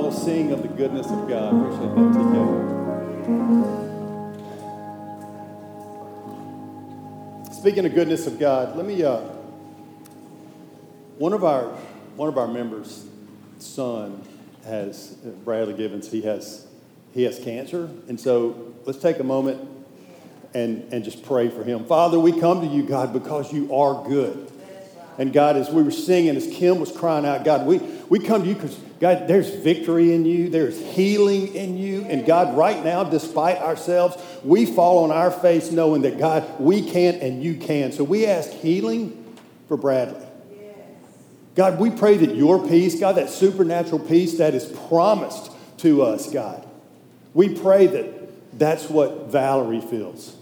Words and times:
will 0.00 0.12
sing 0.12 0.52
of 0.52 0.62
the 0.62 0.68
goodness 0.68 1.06
of 1.06 1.28
God. 1.28 1.54
Appreciate 1.54 1.94
that, 1.94 2.14
TK. 2.14 2.70
Speaking 7.54 7.86
of 7.86 7.94
goodness 7.94 8.26
of 8.26 8.38
God, 8.38 8.76
let 8.76 8.86
me. 8.86 9.02
Uh, 9.02 9.20
one 11.18 11.32
of 11.32 11.44
our 11.44 11.64
one 12.16 12.28
of 12.28 12.38
our 12.38 12.48
members' 12.48 13.06
son 13.58 14.22
has 14.64 15.08
Bradley 15.44 15.74
Givens. 15.74 16.10
He 16.10 16.22
has 16.22 16.66
he 17.12 17.24
has 17.24 17.38
cancer, 17.38 17.90
and 18.08 18.18
so 18.18 18.74
let's 18.86 18.98
take 18.98 19.18
a 19.18 19.24
moment 19.24 19.68
and 20.54 20.90
and 20.92 21.04
just 21.04 21.22
pray 21.22 21.50
for 21.50 21.62
him. 21.62 21.84
Father, 21.84 22.18
we 22.18 22.40
come 22.40 22.62
to 22.62 22.66
you, 22.66 22.82
God, 22.82 23.12
because 23.12 23.52
you 23.52 23.74
are 23.74 24.02
good. 24.08 24.50
And 25.20 25.34
God, 25.34 25.58
as 25.58 25.68
we 25.68 25.82
were 25.82 25.90
singing, 25.90 26.34
as 26.34 26.46
Kim 26.46 26.80
was 26.80 26.90
crying 26.90 27.26
out, 27.26 27.44
God, 27.44 27.66
we, 27.66 27.76
we 28.08 28.18
come 28.18 28.42
to 28.42 28.48
you 28.48 28.54
because, 28.54 28.74
God, 29.00 29.28
there's 29.28 29.48
victory 29.48 30.14
in 30.14 30.26
you, 30.26 30.50
there's 30.50 30.78
healing 30.78 31.54
in 31.54 31.78
you. 31.78 32.04
And 32.04 32.26
God, 32.26 32.54
right 32.54 32.84
now, 32.84 33.02
despite 33.02 33.56
ourselves, 33.56 34.22
we 34.44 34.66
fall 34.66 35.04
on 35.04 35.10
our 35.10 35.30
face 35.30 35.70
knowing 35.70 36.02
that, 36.02 36.18
God, 36.18 36.60
we 36.60 36.82
can't 36.82 37.22
and 37.22 37.42
you 37.42 37.56
can. 37.56 37.92
So 37.92 38.04
we 38.04 38.26
ask 38.26 38.50
healing 38.50 39.38
for 39.68 39.78
Bradley. 39.78 40.26
God, 41.54 41.80
we 41.80 41.90
pray 41.90 42.18
that 42.18 42.36
your 42.36 42.66
peace, 42.68 43.00
God, 43.00 43.16
that 43.16 43.30
supernatural 43.30 44.00
peace 44.00 44.36
that 44.36 44.54
is 44.54 44.66
promised 44.88 45.50
to 45.78 46.02
us, 46.02 46.30
God, 46.30 46.68
we 47.32 47.54
pray 47.54 47.86
that 47.86 48.58
that's 48.58 48.90
what 48.90 49.28
Valerie 49.28 49.80
feels. 49.80 50.36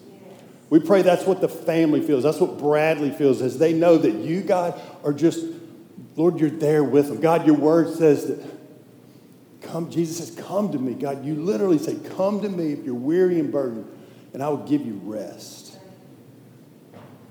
We 0.68 0.80
pray 0.80 1.02
that's 1.02 1.24
what 1.24 1.40
the 1.40 1.48
family 1.48 2.02
feels. 2.02 2.24
That's 2.24 2.40
what 2.40 2.58
Bradley 2.58 3.10
feels 3.10 3.40
as 3.40 3.58
they 3.58 3.72
know 3.72 3.96
that 3.98 4.14
you, 4.14 4.42
God, 4.42 4.78
are 5.04 5.12
just, 5.12 5.44
Lord, 6.16 6.40
you're 6.40 6.50
there 6.50 6.84
with 6.84 7.08
them. 7.08 7.20
God, 7.20 7.46
your 7.46 7.56
word 7.56 7.94
says 7.94 8.26
that, 8.26 8.57
come, 9.70 9.90
Jesus 9.90 10.18
says, 10.18 10.44
come 10.44 10.72
to 10.72 10.78
me. 10.78 10.94
God, 10.94 11.24
you 11.24 11.34
literally 11.34 11.78
say, 11.78 11.96
come 12.16 12.40
to 12.42 12.48
me 12.48 12.72
if 12.72 12.84
you're 12.84 12.94
weary 12.94 13.38
and 13.38 13.52
burdened, 13.52 13.90
and 14.32 14.42
I 14.42 14.48
will 14.48 14.66
give 14.66 14.84
you 14.84 15.00
rest. 15.04 15.76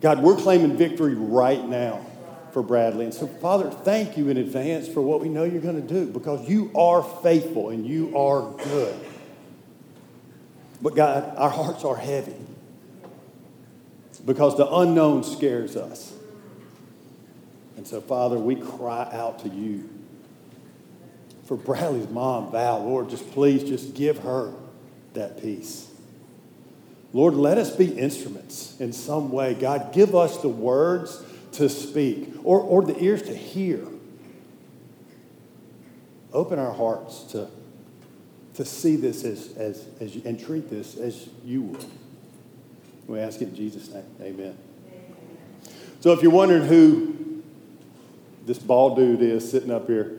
God, 0.02 0.22
we're 0.22 0.38
claiming 0.38 0.78
victory 0.78 1.16
right 1.16 1.64
now 1.68 2.06
for 2.52 2.62
Bradley. 2.62 3.06
And 3.06 3.14
so, 3.14 3.28
Father, 3.28 3.70
thank 3.70 4.18
you 4.18 4.30
in 4.30 4.38
advance 4.38 4.88
for 4.88 5.02
what 5.02 5.22
we 5.22 5.30
know 5.30 5.44
you're 5.44 5.62
going 5.62 5.82
to 5.82 5.88
do 5.88 6.06
because 6.06 6.48
you 6.48 6.72
are 6.76 7.04
faithful 7.04 7.70
and 7.70 7.86
you 7.86 8.16
are 8.18 8.52
good. 8.64 8.96
But 10.82 10.96
God, 10.96 11.36
our 11.38 11.50
hearts 11.50 11.84
are 11.84 11.96
heavy 11.96 12.36
because 14.26 14.58
the 14.58 14.72
unknown 14.72 15.24
scares 15.24 15.76
us. 15.76 16.14
And 17.76 17.88
so, 17.88 18.02
Father, 18.02 18.38
we 18.38 18.56
cry 18.56 19.10
out 19.12 19.40
to 19.40 19.50
you 19.50 19.90
for 21.48 21.56
Bradley's 21.56 22.10
mom, 22.10 22.52
Val. 22.52 22.84
Lord, 22.84 23.10
just 23.10 23.32
please 23.32 23.64
just 23.64 23.96
give 23.96 24.20
her 24.20 24.54
that 25.14 25.42
peace. 25.42 25.90
Lord, 27.14 27.36
let 27.36 27.58
us 27.58 27.74
be 27.74 27.98
instruments 27.98 28.76
in 28.82 28.92
some 28.92 29.32
way. 29.32 29.54
God, 29.54 29.94
give 29.94 30.14
us 30.14 30.42
the 30.42 30.50
words 30.50 31.24
to 31.54 31.70
speak 31.70 32.34
or, 32.44 32.60
or 32.60 32.84
the 32.84 33.02
ears 33.02 33.22
to 33.24 33.36
hear. 33.36 33.88
Open 36.34 36.60
our 36.60 36.74
hearts 36.74 37.24
to, 37.32 37.48
to 38.56 38.66
see 38.66 38.98
this 38.98 39.24
as, 39.24 39.56
as, 39.56 39.88
as 40.02 40.16
and 40.18 40.38
treat 40.38 40.70
this 40.70 40.98
as 40.98 41.30
you 41.46 41.62
would. 41.62 41.86
We 43.08 43.20
ask 43.20 43.42
it 43.42 43.48
in 43.48 43.56
Jesus' 43.56 43.90
name. 43.90 44.04
Amen. 44.22 44.58
So 46.02 46.12
if 46.12 46.22
you're 46.22 46.32
wondering 46.32 46.66
who 46.66 47.42
this 48.46 48.60
bald 48.60 48.98
dude 48.98 49.22
is 49.22 49.50
sitting 49.50 49.72
up 49.72 49.88
here, 49.88 50.18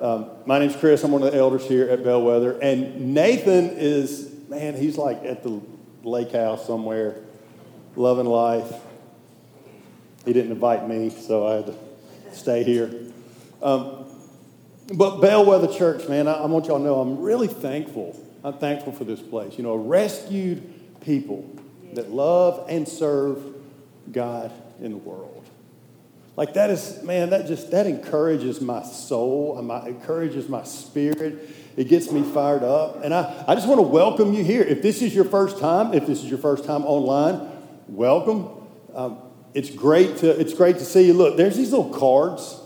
um, 0.00 0.30
my 0.46 0.58
name's 0.58 0.76
Chris. 0.76 1.02
I'm 1.04 1.12
one 1.12 1.22
of 1.22 1.32
the 1.32 1.38
elders 1.38 1.66
here 1.66 1.88
at 1.88 2.04
Bellwether. 2.04 2.58
And 2.60 3.14
Nathan 3.14 3.70
is, 3.70 4.30
man, 4.48 4.74
he's 4.74 4.96
like 4.96 5.24
at 5.24 5.42
the 5.42 5.60
lake 6.02 6.32
house 6.32 6.66
somewhere, 6.66 7.16
loving 7.96 8.26
life. 8.26 8.72
He 10.24 10.32
didn't 10.32 10.52
invite 10.52 10.88
me, 10.88 11.10
so 11.10 11.46
I 11.46 11.54
had 11.54 11.66
to 11.66 11.74
stay 12.32 12.62
here. 12.62 12.92
Um, 13.62 14.06
but 14.94 15.20
Bellwether 15.20 15.72
Church, 15.72 16.08
man, 16.08 16.28
I, 16.28 16.34
I 16.34 16.46
want 16.46 16.66
y'all 16.66 16.78
to 16.78 16.84
know 16.84 17.00
I'm 17.00 17.20
really 17.20 17.48
thankful. 17.48 18.18
I'm 18.44 18.58
thankful 18.58 18.92
for 18.92 19.04
this 19.04 19.20
place. 19.20 19.58
You 19.58 19.64
know, 19.64 19.76
rescued 19.76 21.00
people 21.00 21.48
that 21.94 22.10
love 22.10 22.66
and 22.68 22.86
serve 22.88 23.42
God 24.12 24.52
in 24.80 24.92
the 24.92 24.98
world. 24.98 25.47
Like 26.38 26.54
that 26.54 26.70
is, 26.70 27.02
man, 27.02 27.30
that 27.30 27.48
just 27.48 27.72
that 27.72 27.88
encourages 27.88 28.60
my 28.60 28.84
soul, 28.84 29.60
my, 29.60 29.84
encourages 29.88 30.48
my 30.48 30.62
spirit. 30.62 31.50
It 31.76 31.88
gets 31.88 32.12
me 32.12 32.22
fired 32.22 32.62
up. 32.62 33.02
And 33.02 33.12
I, 33.12 33.44
I 33.48 33.56
just 33.56 33.66
want 33.66 33.78
to 33.80 33.82
welcome 33.82 34.32
you 34.32 34.44
here. 34.44 34.62
If 34.62 34.80
this 34.80 35.02
is 35.02 35.12
your 35.12 35.24
first 35.24 35.58
time, 35.58 35.92
if 35.94 36.06
this 36.06 36.22
is 36.22 36.30
your 36.30 36.38
first 36.38 36.64
time 36.64 36.84
online, 36.84 37.40
welcome. 37.88 38.50
Um, 38.94 39.18
it's 39.52 39.68
great 39.68 40.18
to 40.18 40.30
it's 40.30 40.54
great 40.54 40.78
to 40.78 40.84
see 40.84 41.08
you. 41.08 41.12
Look, 41.12 41.36
there's 41.36 41.56
these 41.56 41.72
little 41.72 41.90
cards. 41.90 42.60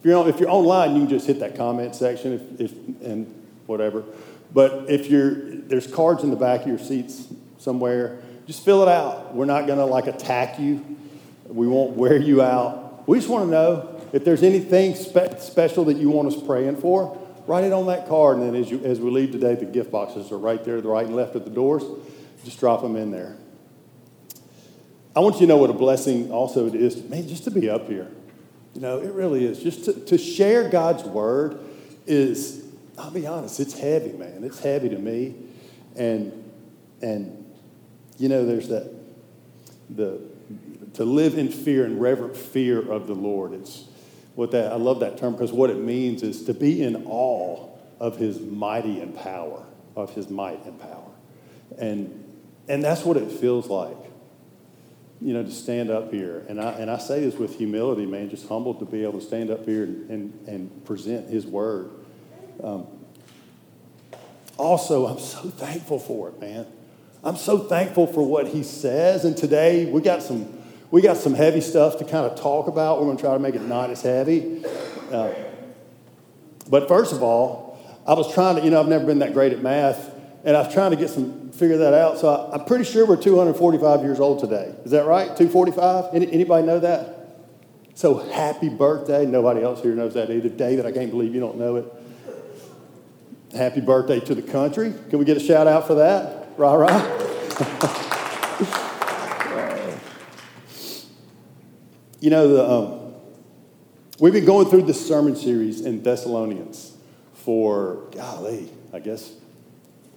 If 0.00 0.04
you're 0.04 0.18
on, 0.18 0.28
if 0.28 0.38
you're 0.38 0.50
online, 0.50 0.92
you 0.92 1.06
can 1.06 1.08
just 1.08 1.26
hit 1.26 1.40
that 1.40 1.56
comment 1.56 1.94
section 1.94 2.34
if, 2.34 2.60
if 2.60 2.72
and 3.06 3.26
whatever. 3.64 4.04
But 4.52 4.90
if 4.90 5.06
you're 5.06 5.32
there's 5.32 5.86
cards 5.86 6.24
in 6.24 6.28
the 6.28 6.36
back 6.36 6.60
of 6.60 6.66
your 6.66 6.78
seats 6.78 7.26
somewhere 7.56 8.20
just 8.46 8.62
fill 8.62 8.82
it 8.82 8.88
out. 8.88 9.34
We're 9.34 9.46
not 9.46 9.66
going 9.66 9.78
to 9.78 9.86
like 9.86 10.08
attack 10.08 10.58
you. 10.58 10.84
We 11.46 11.66
won't 11.66 11.96
wear 11.96 12.18
you 12.18 12.42
out. 12.42 12.83
We 13.06 13.18
just 13.18 13.28
want 13.28 13.46
to 13.46 13.50
know 13.50 14.00
if 14.12 14.24
there's 14.24 14.42
anything 14.42 14.94
spe- 14.94 15.38
special 15.38 15.84
that 15.86 15.96
you 15.96 16.10
want 16.10 16.28
us 16.28 16.42
praying 16.42 16.76
for. 16.76 17.20
Write 17.46 17.64
it 17.64 17.72
on 17.72 17.86
that 17.86 18.08
card, 18.08 18.38
and 18.38 18.46
then 18.46 18.60
as, 18.60 18.70
you, 18.70 18.82
as 18.84 19.00
we 19.00 19.10
leave 19.10 19.32
today, 19.32 19.54
the 19.54 19.66
gift 19.66 19.90
boxes 19.90 20.32
are 20.32 20.38
right 20.38 20.64
there, 20.64 20.80
the 20.80 20.88
right 20.88 21.04
and 21.04 21.14
left 21.14 21.36
at 21.36 21.44
the 21.44 21.50
doors. 21.50 21.82
Just 22.44 22.58
drop 22.58 22.80
them 22.80 22.96
in 22.96 23.10
there. 23.10 23.36
I 25.14 25.20
want 25.20 25.36
you 25.36 25.42
to 25.42 25.46
know 25.46 25.58
what 25.58 25.70
a 25.70 25.74
blessing 25.74 26.32
also 26.32 26.66
it 26.66 26.74
is, 26.74 27.02
man, 27.04 27.28
just 27.28 27.44
to 27.44 27.50
be 27.50 27.68
up 27.68 27.88
here. 27.88 28.10
You 28.74 28.80
know, 28.80 28.98
it 28.98 29.12
really 29.12 29.44
is. 29.44 29.62
Just 29.62 29.84
to, 29.84 29.92
to 29.92 30.18
share 30.18 30.68
God's 30.68 31.04
word 31.04 31.60
is, 32.06 32.64
I'll 32.98 33.10
be 33.10 33.26
honest, 33.26 33.60
it's 33.60 33.78
heavy, 33.78 34.12
man. 34.12 34.42
It's 34.42 34.58
heavy 34.58 34.88
to 34.88 34.98
me. 34.98 35.36
And, 35.94 36.50
and 37.00 37.44
you 38.18 38.28
know, 38.28 38.44
there's 38.44 38.68
that, 38.68 38.92
the, 39.90 40.20
to 40.94 41.04
live 41.04 41.36
in 41.36 41.50
fear 41.50 41.84
and 41.84 42.00
reverent 42.00 42.36
fear 42.36 42.80
of 42.80 43.06
the 43.06 43.14
Lord. 43.14 43.52
It's 43.52 43.84
what 44.34 44.50
that, 44.52 44.72
I 44.72 44.76
love 44.76 45.00
that 45.00 45.18
term 45.18 45.32
because 45.32 45.52
what 45.52 45.70
it 45.70 45.78
means 45.78 46.22
is 46.22 46.44
to 46.44 46.54
be 46.54 46.82
in 46.82 47.04
awe 47.06 47.68
of 48.00 48.16
his 48.16 48.40
mighty 48.40 49.00
and 49.00 49.14
power, 49.16 49.64
of 49.96 50.14
his 50.14 50.28
might 50.28 50.64
and 50.64 50.80
power. 50.80 51.10
And, 51.78 52.24
and 52.68 52.82
that's 52.82 53.04
what 53.04 53.16
it 53.16 53.30
feels 53.30 53.68
like, 53.68 53.96
you 55.20 55.32
know, 55.32 55.42
to 55.42 55.50
stand 55.50 55.90
up 55.90 56.12
here. 56.12 56.44
And 56.48 56.60
I, 56.60 56.72
and 56.72 56.90
I 56.90 56.98
say 56.98 57.20
this 57.20 57.36
with 57.36 57.56
humility, 57.56 58.06
man, 58.06 58.30
just 58.30 58.48
humbled 58.48 58.78
to 58.80 58.84
be 58.84 59.02
able 59.02 59.20
to 59.20 59.24
stand 59.24 59.50
up 59.50 59.64
here 59.64 59.84
and, 59.84 60.10
and, 60.10 60.48
and 60.48 60.84
present 60.84 61.28
his 61.28 61.46
word. 61.46 61.90
Um, 62.62 62.86
also, 64.56 65.06
I'm 65.06 65.18
so 65.18 65.40
thankful 65.50 65.98
for 65.98 66.28
it, 66.28 66.40
man. 66.40 66.66
I'm 67.24 67.36
so 67.36 67.58
thankful 67.58 68.06
for 68.06 68.24
what 68.24 68.48
he 68.48 68.62
says. 68.62 69.24
And 69.24 69.36
today 69.36 69.86
we 69.86 70.00
got 70.00 70.22
some 70.22 70.63
we 70.94 71.02
got 71.02 71.16
some 71.16 71.34
heavy 71.34 71.60
stuff 71.60 71.98
to 71.98 72.04
kind 72.04 72.24
of 72.24 72.38
talk 72.38 72.68
about. 72.68 73.00
We're 73.00 73.06
going 73.06 73.16
to 73.16 73.22
try 73.24 73.32
to 73.32 73.40
make 73.40 73.56
it 73.56 73.62
not 73.62 73.90
as 73.90 74.00
heavy. 74.00 74.64
Uh, 75.10 75.34
but 76.70 76.86
first 76.86 77.12
of 77.12 77.20
all, 77.20 77.80
I 78.06 78.14
was 78.14 78.32
trying 78.32 78.54
to, 78.54 78.62
you 78.62 78.70
know, 78.70 78.78
I've 78.78 78.86
never 78.86 79.04
been 79.04 79.18
that 79.18 79.32
great 79.32 79.52
at 79.52 79.60
math, 79.60 80.14
and 80.44 80.56
I 80.56 80.62
was 80.62 80.72
trying 80.72 80.92
to 80.92 80.96
get 80.96 81.10
some 81.10 81.50
figure 81.50 81.78
that 81.78 81.94
out. 81.94 82.18
So 82.18 82.28
I, 82.28 82.54
am 82.54 82.64
pretty 82.64 82.84
sure 82.84 83.06
we're 83.06 83.16
245 83.16 84.02
years 84.02 84.20
old 84.20 84.38
today. 84.38 84.72
Is 84.84 84.92
that 84.92 85.04
right? 85.04 85.36
245? 85.36 86.14
Any, 86.14 86.32
anybody 86.32 86.64
know 86.64 86.78
that? 86.78 87.40
So 87.96 88.18
happy 88.18 88.68
birthday. 88.68 89.26
Nobody 89.26 89.64
else 89.64 89.82
here 89.82 89.96
knows 89.96 90.14
that 90.14 90.30
either. 90.30 90.48
David, 90.48 90.86
I 90.86 90.92
can't 90.92 91.10
believe 91.10 91.34
you 91.34 91.40
don't 91.40 91.58
know 91.58 91.74
it. 91.74 91.92
Happy 93.52 93.80
birthday 93.80 94.20
to 94.20 94.34
the 94.36 94.42
country. 94.42 94.94
Can 95.10 95.18
we 95.18 95.24
get 95.24 95.36
a 95.36 95.40
shout 95.40 95.66
out 95.66 95.88
for 95.88 95.96
that? 95.96 96.50
Rah, 96.56 96.74
rah. 96.74 98.70
you 102.24 102.30
know, 102.30 102.48
the, 102.48 102.66
um, 102.66 103.14
we've 104.18 104.32
been 104.32 104.46
going 104.46 104.66
through 104.70 104.80
this 104.80 105.06
sermon 105.06 105.36
series 105.36 105.82
in 105.82 106.02
Thessalonians 106.02 106.96
for, 107.34 108.08
golly, 108.12 108.70
I 108.94 109.00
guess 109.00 109.30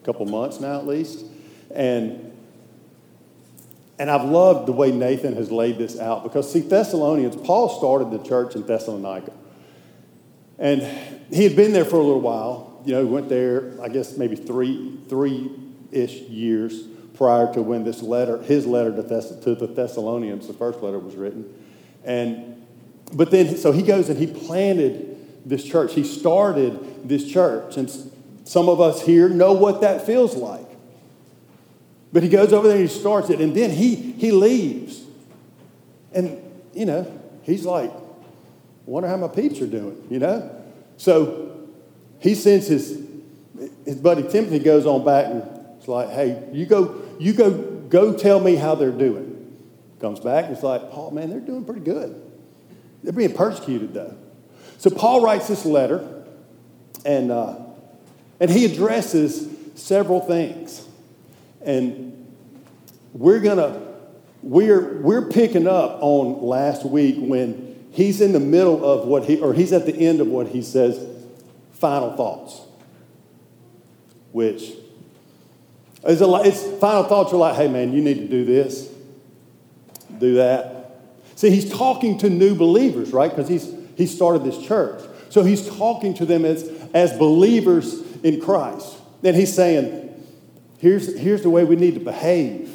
a 0.01 0.05
couple 0.05 0.25
months 0.25 0.61
now 0.61 0.77
at 0.77 0.87
least. 0.87 1.25
And, 1.75 2.31
and 3.99 4.09
I've 4.09 4.23
loved 4.23 4.69
the 4.69 4.71
way 4.71 4.89
Nathan 4.93 5.35
has 5.35 5.51
laid 5.51 5.77
this 5.77 5.99
out 5.99 6.23
because, 6.23 6.49
see, 6.49 6.61
Thessalonians, 6.61 7.35
Paul 7.35 7.77
started 7.77 8.09
the 8.11 8.25
church 8.25 8.55
in 8.55 8.65
Thessalonica. 8.65 9.33
And 10.57 10.83
he 11.29 11.43
had 11.43 11.57
been 11.57 11.73
there 11.73 11.83
for 11.83 11.97
a 11.97 12.03
little 12.03 12.21
while. 12.21 12.81
You 12.85 12.93
know, 12.93 13.03
he 13.03 13.09
went 13.09 13.27
there, 13.27 13.73
I 13.81 13.89
guess, 13.89 14.15
maybe 14.15 14.37
three, 14.37 14.97
three 15.09 15.51
ish 15.91 16.21
years 16.21 16.83
prior 17.15 17.53
to 17.53 17.61
when 17.61 17.83
this 17.83 18.01
letter, 18.01 18.41
his 18.43 18.65
letter 18.65 18.95
to, 18.95 19.03
Thess- 19.03 19.37
to 19.41 19.55
the 19.55 19.67
Thessalonians, 19.67 20.47
the 20.47 20.53
first 20.53 20.81
letter 20.81 20.99
was 20.99 21.17
written. 21.17 21.53
And, 22.07 22.65
but 23.13 23.29
then, 23.29 23.57
so 23.57 23.71
he 23.71 23.83
goes 23.83 24.09
and 24.09 24.17
he 24.17 24.25
planted 24.25 25.47
this 25.47 25.63
church. 25.63 25.93
He 25.93 26.03
started 26.03 27.07
this 27.07 27.29
church. 27.29 27.77
And, 27.77 27.91
Some 28.45 28.69
of 28.69 28.79
us 28.79 29.05
here 29.05 29.29
know 29.29 29.53
what 29.53 29.81
that 29.81 30.05
feels 30.05 30.35
like. 30.35 30.65
But 32.13 32.23
he 32.23 32.29
goes 32.29 32.53
over 32.53 32.67
there 32.67 32.77
and 32.77 32.89
he 32.89 32.93
starts 32.93 33.29
it, 33.29 33.41
and 33.41 33.53
then 33.53 33.69
he, 33.69 33.95
he 33.95 34.31
leaves. 34.31 35.03
And, 36.13 36.41
you 36.73 36.85
know, 36.85 37.05
he's 37.43 37.65
like, 37.65 37.91
wonder 38.85 39.09
how 39.09 39.17
my 39.17 39.27
peeps 39.27 39.59
are 39.61 39.67
doing, 39.67 40.01
you 40.09 40.19
know? 40.19 40.49
So 40.95 41.67
he 42.19 42.33
sends 42.33 42.67
his, 42.67 43.05
his 43.85 43.97
buddy 43.97 44.23
Timothy 44.23 44.59
goes 44.59 44.85
on 44.85 45.03
back 45.03 45.25
and 45.25 45.43
it's 45.77 45.87
like, 45.87 46.09
hey, 46.09 46.47
you 46.53 46.65
go, 46.65 47.01
you 47.19 47.33
go, 47.33 47.51
go 47.51 48.13
tell 48.17 48.39
me 48.39 48.55
how 48.55 48.75
they're 48.75 48.91
doing. 48.91 49.36
Comes 49.99 50.19
back 50.19 50.45
and 50.45 50.53
it's 50.53 50.63
like, 50.63 50.91
Paul, 50.91 51.11
man, 51.11 51.29
they're 51.29 51.39
doing 51.39 51.65
pretty 51.65 51.81
good. 51.81 52.21
They're 53.03 53.13
being 53.13 53.33
persecuted 53.33 53.93
though. 53.93 54.15
So 54.77 54.89
Paul 54.89 55.21
writes 55.21 55.47
this 55.47 55.65
letter 55.65 56.23
and, 57.03 57.31
uh, 57.31 57.55
and 58.39 58.51
he 58.51 58.65
addresses 58.65 59.49
several 59.75 60.19
things. 60.21 60.87
And 61.61 62.35
we're 63.13 63.39
going 63.39 63.57
to, 63.57 63.81
we're, 64.43 65.01
we're 65.01 65.29
picking 65.29 65.67
up 65.67 65.97
on 66.01 66.43
last 66.43 66.85
week 66.85 67.15
when 67.17 67.87
he's 67.91 68.21
in 68.21 68.33
the 68.33 68.39
middle 68.39 68.85
of 68.85 69.07
what 69.07 69.25
he, 69.25 69.39
or 69.39 69.53
he's 69.53 69.73
at 69.73 69.85
the 69.85 69.95
end 69.95 70.21
of 70.21 70.27
what 70.27 70.47
he 70.47 70.61
says, 70.61 71.03
final 71.73 72.15
thoughts, 72.15 72.61
which 74.31 74.73
is 76.07 76.21
a, 76.21 76.41
it's 76.43 76.63
final 76.79 77.03
thoughts 77.03 77.33
are 77.33 77.37
like, 77.37 77.55
hey 77.55 77.67
man, 77.67 77.93
you 77.93 78.01
need 78.01 78.17
to 78.17 78.27
do 78.27 78.45
this, 78.45 78.89
do 80.19 80.35
that. 80.35 80.99
See, 81.35 81.49
he's 81.49 81.69
talking 81.69 82.17
to 82.19 82.29
new 82.29 82.55
believers, 82.55 83.11
right? 83.11 83.29
Because 83.29 83.47
he's 83.47 83.77
he 83.97 84.05
started 84.05 84.43
this 84.43 84.59
church. 84.59 85.03
So 85.29 85.43
he's 85.43 85.67
talking 85.67 86.13
to 86.15 86.25
them 86.25 86.45
as, 86.45 86.69
as 86.93 87.17
believers 87.17 87.99
in 88.23 88.39
Christ. 88.39 88.95
And 89.23 89.35
he's 89.35 89.53
saying, 89.53 90.23
here's, 90.77 91.17
here's 91.17 91.41
the 91.41 91.49
way 91.49 91.63
we 91.63 91.75
need 91.75 91.95
to 91.95 91.99
behave. 91.99 92.71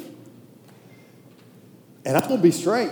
And 2.05 2.17
I'm 2.17 2.27
going 2.27 2.37
to 2.37 2.43
be 2.43 2.51
straight. 2.51 2.91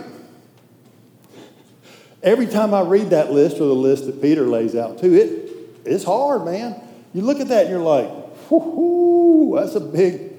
Every 2.22 2.46
time 2.46 2.72
I 2.72 2.80
read 2.80 3.10
that 3.10 3.30
list 3.30 3.56
or 3.56 3.66
the 3.66 3.74
list 3.74 4.06
that 4.06 4.22
Peter 4.22 4.46
lays 4.46 4.74
out 4.74 4.98
too, 4.98 5.12
it, 5.12 5.84
it's 5.84 6.04
hard, 6.04 6.46
man. 6.46 6.80
You 7.12 7.20
look 7.20 7.40
at 7.40 7.48
that 7.48 7.66
and 7.66 7.70
you're 7.70 7.80
like, 7.80 8.08
whoo, 8.50 9.58
that's 9.60 9.74
a 9.74 9.80
big, 9.80 10.32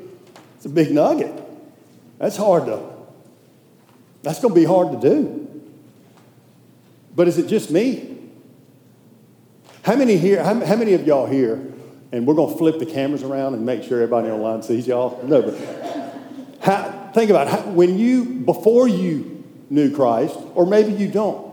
it's 0.55 0.65
a 0.65 0.69
big 0.69 0.91
nugget. 0.91 1.39
That's 2.17 2.37
hard 2.37 2.65
to, 2.65 2.92
that's 4.23 4.39
going 4.39 4.53
to 4.53 4.59
be 4.59 4.65
hard 4.65 4.99
to 4.99 5.09
do. 5.09 5.61
But 7.15 7.27
is 7.27 7.37
it 7.37 7.47
just 7.47 7.69
me? 7.69 8.17
How 9.83 9.95
many 9.95 10.17
here, 10.17 10.43
how, 10.43 10.65
how 10.65 10.75
many 10.77 10.93
of 10.93 11.05
y'all 11.05 11.27
here, 11.27 11.61
and 12.11 12.25
we're 12.25 12.33
going 12.33 12.53
to 12.53 12.57
flip 12.57 12.79
the 12.79 12.85
cameras 12.85 13.21
around 13.21 13.53
and 13.53 13.65
make 13.65 13.83
sure 13.83 14.01
everybody 14.01 14.29
online 14.29 14.63
sees 14.63 14.87
y'all? 14.87 15.21
No, 15.23 15.41
but 15.41 16.59
how, 16.61 17.11
think 17.13 17.29
about 17.29 17.49
how, 17.49 17.59
when 17.71 17.99
you, 17.99 18.23
before 18.23 18.87
you 18.87 19.43
knew 19.69 19.93
Christ, 19.93 20.37
or 20.55 20.65
maybe 20.65 20.93
you 20.93 21.09
don't. 21.09 21.51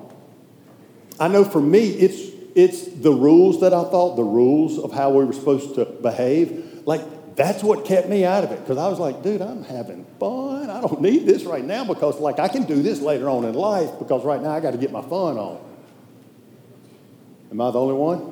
I 1.18 1.28
know 1.28 1.44
for 1.44 1.60
me, 1.60 1.88
it's, 1.88 2.34
it's 2.54 2.84
the 2.84 3.12
rules 3.12 3.60
that 3.60 3.74
I 3.74 3.82
thought, 3.84 4.16
the 4.16 4.22
rules 4.22 4.78
of 4.78 4.92
how 4.92 5.10
we 5.10 5.24
were 5.24 5.32
supposed 5.32 5.74
to 5.74 5.84
behave. 5.84 6.82
Like, 6.86 7.02
that's 7.40 7.62
what 7.62 7.86
kept 7.86 8.06
me 8.06 8.26
out 8.26 8.44
of 8.44 8.52
it 8.52 8.60
because 8.60 8.76
I 8.76 8.86
was 8.88 8.98
like, 8.98 9.22
dude, 9.22 9.40
I'm 9.40 9.62
having 9.62 10.04
fun. 10.18 10.68
I 10.68 10.82
don't 10.82 11.00
need 11.00 11.24
this 11.24 11.44
right 11.44 11.64
now 11.64 11.84
because, 11.84 12.20
like, 12.20 12.38
I 12.38 12.48
can 12.48 12.64
do 12.64 12.82
this 12.82 13.00
later 13.00 13.30
on 13.30 13.46
in 13.46 13.54
life 13.54 13.98
because 13.98 14.26
right 14.26 14.42
now 14.42 14.50
I 14.50 14.60
got 14.60 14.72
to 14.72 14.76
get 14.76 14.92
my 14.92 15.00
fun 15.00 15.38
on. 15.38 15.58
Am 17.50 17.58
I 17.58 17.70
the 17.70 17.80
only 17.80 17.94
one? 17.94 18.30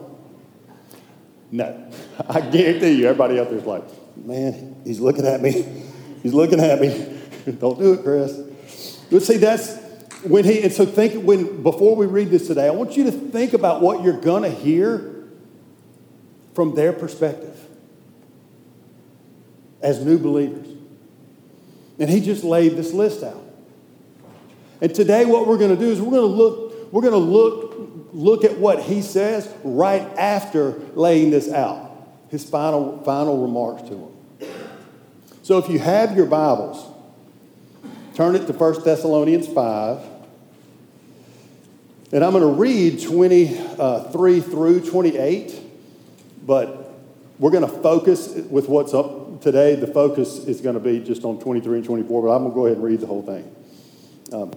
No. 1.51 1.91
I 2.29 2.43
guarantee 2.43 3.01
you, 3.01 3.07
everybody 3.07 3.41
out 3.41 3.49
there's 3.49 3.65
like, 3.65 3.85
man, 4.15 4.77
he's 4.85 5.01
looking 5.01 5.25
at 5.25 5.41
me. 5.41 5.85
He's 6.23 6.35
looking 6.35 6.61
at 6.61 6.79
me. 6.79 7.19
don't 7.59 7.79
do 7.79 7.95
it, 7.95 8.03
Chris. 8.03 8.37
But 9.11 9.23
see, 9.23 9.39
that's 9.39 9.79
when 10.23 10.45
he, 10.45 10.63
and 10.63 10.73
so 10.73 10.85
think, 10.85 11.25
when, 11.25 11.63
before 11.63 11.97
we 11.97 12.05
read 12.05 12.29
this 12.29 12.47
today, 12.47 12.67
I 12.67 12.73
want 12.73 12.95
you 12.95 13.05
to 13.05 13.11
think 13.11 13.55
about 13.55 13.81
what 13.81 14.03
you're 14.03 14.21
going 14.21 14.43
to 14.43 14.51
hear 14.51 15.25
from 16.53 16.75
their 16.75 16.93
perspective 16.93 17.59
as 19.83 20.05
new 20.05 20.19
believers. 20.19 20.67
And 21.99 22.09
he 22.09 22.21
just 22.21 22.45
laid 22.45 22.77
this 22.77 22.93
list 22.93 23.23
out. 23.23 23.43
And 24.81 24.95
today 24.95 25.25
what 25.25 25.47
we're 25.47 25.59
going 25.59 25.75
to 25.75 25.81
do 25.81 25.91
is 25.91 26.01
we're 26.01 26.11
going 26.11 26.31
to 26.31 26.37
look 26.37 26.93
we're 26.93 27.03
going 27.03 27.13
to 27.13 27.19
look 27.19 27.75
look 28.13 28.45
at 28.45 28.59
what 28.59 28.83
he 28.83 29.03
says 29.03 29.53
right 29.63 30.03
after 30.17 30.73
laying 30.95 31.31
this 31.31 31.53
out. 31.53 32.09
His 32.31 32.49
final 32.49 33.03
final 33.03 33.43
remarks 33.43 33.83
to 33.89 33.97
him. 33.97 34.19
So 35.43 35.59
if 35.59 35.69
you 35.69 35.79
have 35.79 36.17
your 36.17 36.27
Bibles, 36.27 36.85
turn 38.15 38.37
it 38.37 38.47
to 38.47 38.53
1 38.53 38.85
Thessalonians 38.85 39.49
5. 39.49 40.05
And 42.13 42.25
I'm 42.25 42.33
going 42.33 42.43
to 42.43 42.61
read 42.61 43.03
23 43.03 43.59
uh, 43.79 44.05
through 44.05 44.81
28, 44.81 45.61
but 46.47 46.95
we're 47.39 47.51
going 47.51 47.67
to 47.67 47.83
focus 47.83 48.29
with 48.29 48.69
what's 48.69 48.95
up 48.95 49.28
today 49.41 49.75
the 49.75 49.87
focus 49.87 50.39
is 50.47 50.61
going 50.61 50.75
to 50.75 50.81
be 50.81 51.01
just 51.01 51.25
on 51.25 51.39
23 51.39 51.79
and 51.79 51.87
24, 51.87 52.23
but 52.23 52.29
I'm 52.29 52.43
going 52.43 52.51
to 52.51 52.55
go 52.55 52.67
ahead 52.67 52.77
and 52.79 52.85
read 52.85 53.01
the 53.01 53.07
whole 53.07 53.23
thing. 53.23 53.55
Um, 54.33 54.53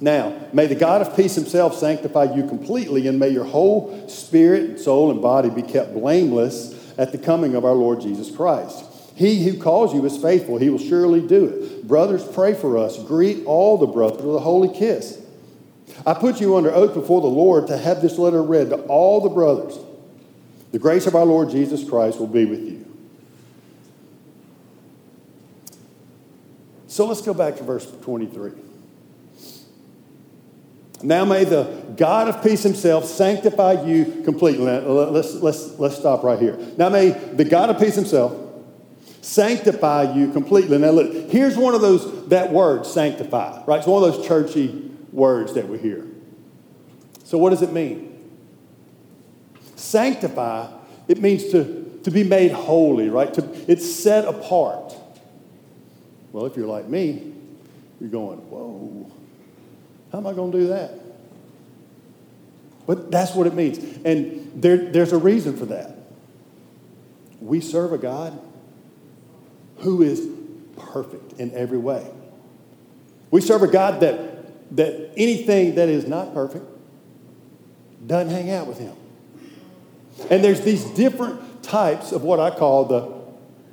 now, 0.00 0.48
may 0.52 0.66
the 0.66 0.74
God 0.74 1.02
of 1.02 1.16
peace 1.16 1.34
himself 1.34 1.76
sanctify 1.76 2.34
you 2.34 2.46
completely, 2.46 3.06
and 3.06 3.18
may 3.18 3.28
your 3.28 3.44
whole 3.44 4.08
spirit, 4.08 4.80
soul, 4.80 5.10
and 5.10 5.22
body 5.22 5.50
be 5.50 5.62
kept 5.62 5.94
blameless 5.94 6.98
at 6.98 7.12
the 7.12 7.18
coming 7.18 7.54
of 7.54 7.64
our 7.64 7.74
Lord 7.74 8.00
Jesus 8.00 8.34
Christ. 8.34 8.84
He 9.14 9.44
who 9.44 9.60
calls 9.60 9.94
you 9.94 10.04
is 10.04 10.16
faithful, 10.16 10.58
he 10.58 10.70
will 10.70 10.78
surely 10.78 11.20
do 11.20 11.46
it. 11.46 11.86
Brothers, 11.86 12.26
pray 12.26 12.54
for 12.54 12.78
us. 12.78 13.02
Greet 13.04 13.44
all 13.44 13.78
the 13.78 13.86
brothers 13.86 14.22
with 14.22 14.36
a 14.36 14.40
holy 14.40 14.76
kiss. 14.76 15.20
I 16.06 16.14
put 16.14 16.40
you 16.40 16.56
under 16.56 16.72
oath 16.72 16.94
before 16.94 17.20
the 17.20 17.26
Lord 17.26 17.66
to 17.68 17.76
have 17.76 18.02
this 18.02 18.18
letter 18.18 18.42
read 18.42 18.70
to 18.70 18.76
all 18.82 19.20
the 19.20 19.28
brothers. 19.28 19.78
The 20.72 20.78
grace 20.78 21.06
of 21.06 21.14
our 21.14 21.24
Lord 21.24 21.50
Jesus 21.50 21.88
Christ 21.88 22.18
will 22.18 22.26
be 22.26 22.46
with 22.46 22.60
you. 22.60 22.86
So 26.88 27.06
let's 27.06 27.22
go 27.22 27.32
back 27.32 27.56
to 27.56 27.62
verse 27.62 27.90
23. 28.02 28.52
Now 31.02 31.24
may 31.24 31.44
the 31.44 31.64
God 31.96 32.28
of 32.28 32.42
peace 32.42 32.62
himself 32.62 33.04
sanctify 33.06 33.84
you 33.84 34.22
completely. 34.24 34.66
Let's, 34.66 35.34
let's, 35.34 35.78
let's 35.78 35.96
stop 35.96 36.22
right 36.22 36.38
here. 36.38 36.56
Now 36.76 36.88
may 36.88 37.10
the 37.10 37.44
God 37.44 37.70
of 37.70 37.78
peace 37.78 37.94
himself 37.94 38.36
sanctify 39.20 40.14
you 40.14 40.32
completely. 40.32 40.78
Now 40.78 40.90
look, 40.90 41.30
here's 41.30 41.56
one 41.56 41.74
of 41.74 41.80
those, 41.80 42.28
that 42.28 42.52
word, 42.52 42.86
sanctify, 42.86 43.64
right? 43.66 43.78
It's 43.78 43.86
one 43.86 44.02
of 44.02 44.14
those 44.14 44.26
churchy 44.26 44.90
words 45.12 45.54
that 45.54 45.68
we 45.68 45.78
hear. 45.78 46.06
So 47.24 47.38
what 47.38 47.50
does 47.50 47.62
it 47.62 47.72
mean? 47.72 48.11
Sanctify, 49.82 50.68
it 51.08 51.20
means 51.20 51.50
to, 51.50 52.00
to 52.04 52.10
be 52.10 52.22
made 52.22 52.52
holy, 52.52 53.08
right? 53.08 53.34
To, 53.34 53.70
it's 53.70 53.84
set 53.84 54.24
apart. 54.24 54.94
Well, 56.30 56.46
if 56.46 56.56
you're 56.56 56.68
like 56.68 56.88
me, 56.88 57.32
you're 58.00 58.08
going, 58.08 58.38
whoa, 58.38 59.10
how 60.12 60.18
am 60.18 60.26
I 60.26 60.32
going 60.32 60.52
to 60.52 60.58
do 60.58 60.66
that? 60.68 60.94
But 62.86 63.10
that's 63.10 63.34
what 63.34 63.46
it 63.46 63.54
means. 63.54 63.78
And 64.04 64.62
there, 64.62 64.76
there's 64.76 65.12
a 65.12 65.18
reason 65.18 65.56
for 65.56 65.66
that. 65.66 65.96
We 67.40 67.60
serve 67.60 67.92
a 67.92 67.98
God 67.98 68.40
who 69.78 70.02
is 70.02 70.28
perfect 70.76 71.40
in 71.40 71.52
every 71.54 71.78
way. 71.78 72.08
We 73.32 73.40
serve 73.40 73.62
a 73.62 73.68
God 73.68 74.00
that, 74.00 74.76
that 74.76 75.10
anything 75.16 75.74
that 75.74 75.88
is 75.88 76.06
not 76.06 76.34
perfect 76.34 76.66
doesn't 78.06 78.32
hang 78.32 78.50
out 78.50 78.68
with 78.68 78.78
him. 78.78 78.96
And 80.30 80.42
there's 80.42 80.60
these 80.60 80.84
different 80.84 81.62
types 81.62 82.12
of 82.12 82.22
what 82.22 82.40
I 82.40 82.50
call 82.50 82.84
the 82.84 83.22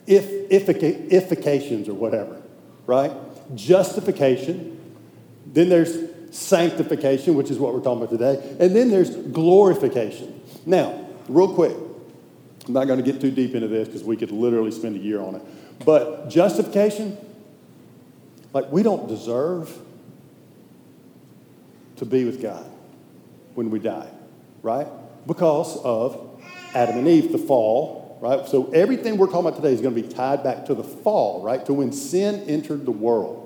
if, 0.07 0.49
ifications 0.49 1.87
or 1.87 1.93
whatever, 1.93 2.41
right? 2.85 3.11
Justification. 3.55 4.75
Then 5.45 5.69
there's 5.69 5.97
sanctification, 6.31 7.35
which 7.35 7.51
is 7.51 7.59
what 7.59 7.73
we're 7.73 7.81
talking 7.81 8.03
about 8.03 8.09
today. 8.09 8.57
And 8.59 8.75
then 8.75 8.89
there's 8.89 9.15
glorification. 9.15 10.41
Now, 10.65 11.07
real 11.27 11.53
quick, 11.53 11.75
I'm 12.67 12.73
not 12.73 12.85
going 12.85 13.03
to 13.03 13.11
get 13.11 13.21
too 13.21 13.31
deep 13.31 13.55
into 13.55 13.67
this 13.67 13.87
because 13.87 14.03
we 14.03 14.17
could 14.17 14.31
literally 14.31 14.71
spend 14.71 14.95
a 14.95 14.99
year 14.99 15.21
on 15.21 15.35
it. 15.35 15.41
But 15.85 16.29
justification, 16.29 17.17
like 18.53 18.71
we 18.71 18.83
don't 18.83 19.07
deserve 19.07 19.75
to 21.97 22.05
be 22.05 22.25
with 22.25 22.41
God 22.41 22.69
when 23.55 23.69
we 23.69 23.79
die, 23.79 24.09
right? 24.61 24.87
Because 25.27 25.77
of 25.77 26.28
Adam 26.73 26.97
and 26.97 27.07
Eve, 27.07 27.31
the 27.31 27.37
fall, 27.37 28.17
right? 28.21 28.47
So 28.47 28.69
everything 28.71 29.17
we're 29.17 29.27
talking 29.27 29.47
about 29.47 29.55
today 29.55 29.73
is 29.73 29.81
going 29.81 29.95
to 29.95 30.01
be 30.01 30.07
tied 30.07 30.43
back 30.43 30.65
to 30.65 30.75
the 30.75 30.83
fall, 30.83 31.41
right? 31.41 31.65
To 31.65 31.73
when 31.73 31.91
sin 31.91 32.43
entered 32.47 32.85
the 32.85 32.91
world. 32.91 33.45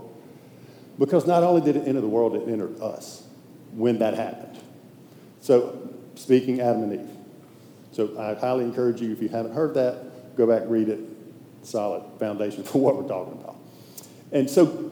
Because 1.00 1.26
not 1.26 1.44
only 1.44 1.62
did 1.62 1.76
it 1.76 1.88
enter 1.88 2.02
the 2.02 2.08
world, 2.08 2.36
it 2.36 2.48
entered 2.48 2.80
us 2.82 3.24
when 3.72 4.00
that 4.00 4.14
happened. 4.14 4.60
So 5.42 5.90
speaking 6.16 6.62
Adam 6.62 6.84
and 6.84 6.94
Eve. 6.94 7.10
So 7.92 8.20
I 8.20 8.34
highly 8.34 8.64
encourage 8.64 9.02
you, 9.02 9.12
if 9.12 9.22
you 9.22 9.30
haven't 9.30 9.54
heard 9.54 9.74
that, 9.76 10.36
go 10.36 10.48
back, 10.48 10.64
read 10.66 10.90
it. 10.90 11.00
Solid 11.64 12.04
foundation 12.20 12.64
for 12.64 12.78
what 12.82 12.96
we're 12.96 13.08
talking 13.08 13.34
about. 13.34 13.56
And 14.32 14.50
so 14.50 14.92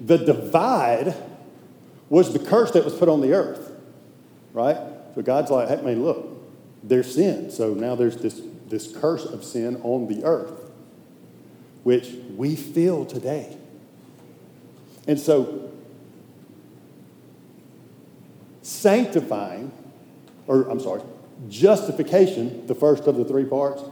the 0.00 0.18
divide 0.18 1.14
was 2.08 2.32
the 2.32 2.38
curse 2.38 2.72
that 2.72 2.84
was 2.84 2.94
put 2.94 3.08
on 3.08 3.20
the 3.20 3.32
earth, 3.32 3.72
right? 4.52 4.76
So 5.14 5.22
God's 5.22 5.50
like, 5.50 5.68
hey, 5.68 5.80
man, 5.82 6.02
look, 6.02 6.31
there's 6.82 7.14
sin. 7.14 7.50
So 7.50 7.74
now 7.74 7.94
there's 7.94 8.16
this, 8.16 8.40
this 8.68 8.96
curse 8.96 9.24
of 9.24 9.44
sin 9.44 9.80
on 9.82 10.08
the 10.08 10.24
earth, 10.24 10.70
which 11.82 12.10
we 12.36 12.56
feel 12.56 13.04
today. 13.04 13.56
And 15.06 15.18
so 15.18 15.70
sanctifying, 18.62 19.72
or 20.46 20.68
I'm 20.68 20.80
sorry, 20.80 21.02
justification, 21.48 22.66
the 22.66 22.74
first 22.74 23.06
of 23.06 23.16
the 23.16 23.24
three 23.24 23.44
parts, 23.44 23.82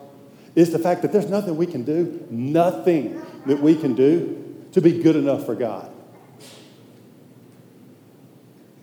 is 0.54 0.72
the 0.72 0.78
fact 0.78 1.02
that 1.02 1.12
there's 1.12 1.28
nothing 1.28 1.56
we 1.56 1.66
can 1.66 1.84
do, 1.84 2.26
nothing 2.30 3.20
that 3.46 3.60
we 3.60 3.76
can 3.76 3.94
do 3.94 4.36
to 4.72 4.80
be 4.80 5.02
good 5.02 5.16
enough 5.16 5.46
for 5.46 5.54
God. 5.54 5.90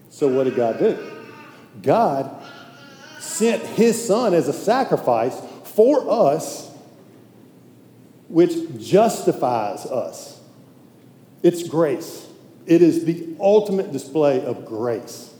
So, 0.10 0.28
what 0.28 0.46
did 0.46 0.56
God 0.56 0.80
do? 0.80 0.98
God 1.82 2.44
sent 3.19 3.63
his 3.63 4.05
son 4.05 4.33
as 4.33 4.47
a 4.47 4.53
sacrifice 4.53 5.39
for 5.63 6.09
us, 6.09 6.71
which 8.27 8.53
justifies 8.79 9.86
us. 9.86 10.39
It's 11.43 11.67
grace. 11.67 12.27
It 12.65 12.81
is 12.81 13.05
the 13.05 13.36
ultimate 13.39 13.91
display 13.91 14.43
of 14.43 14.65
grace. 14.65 15.33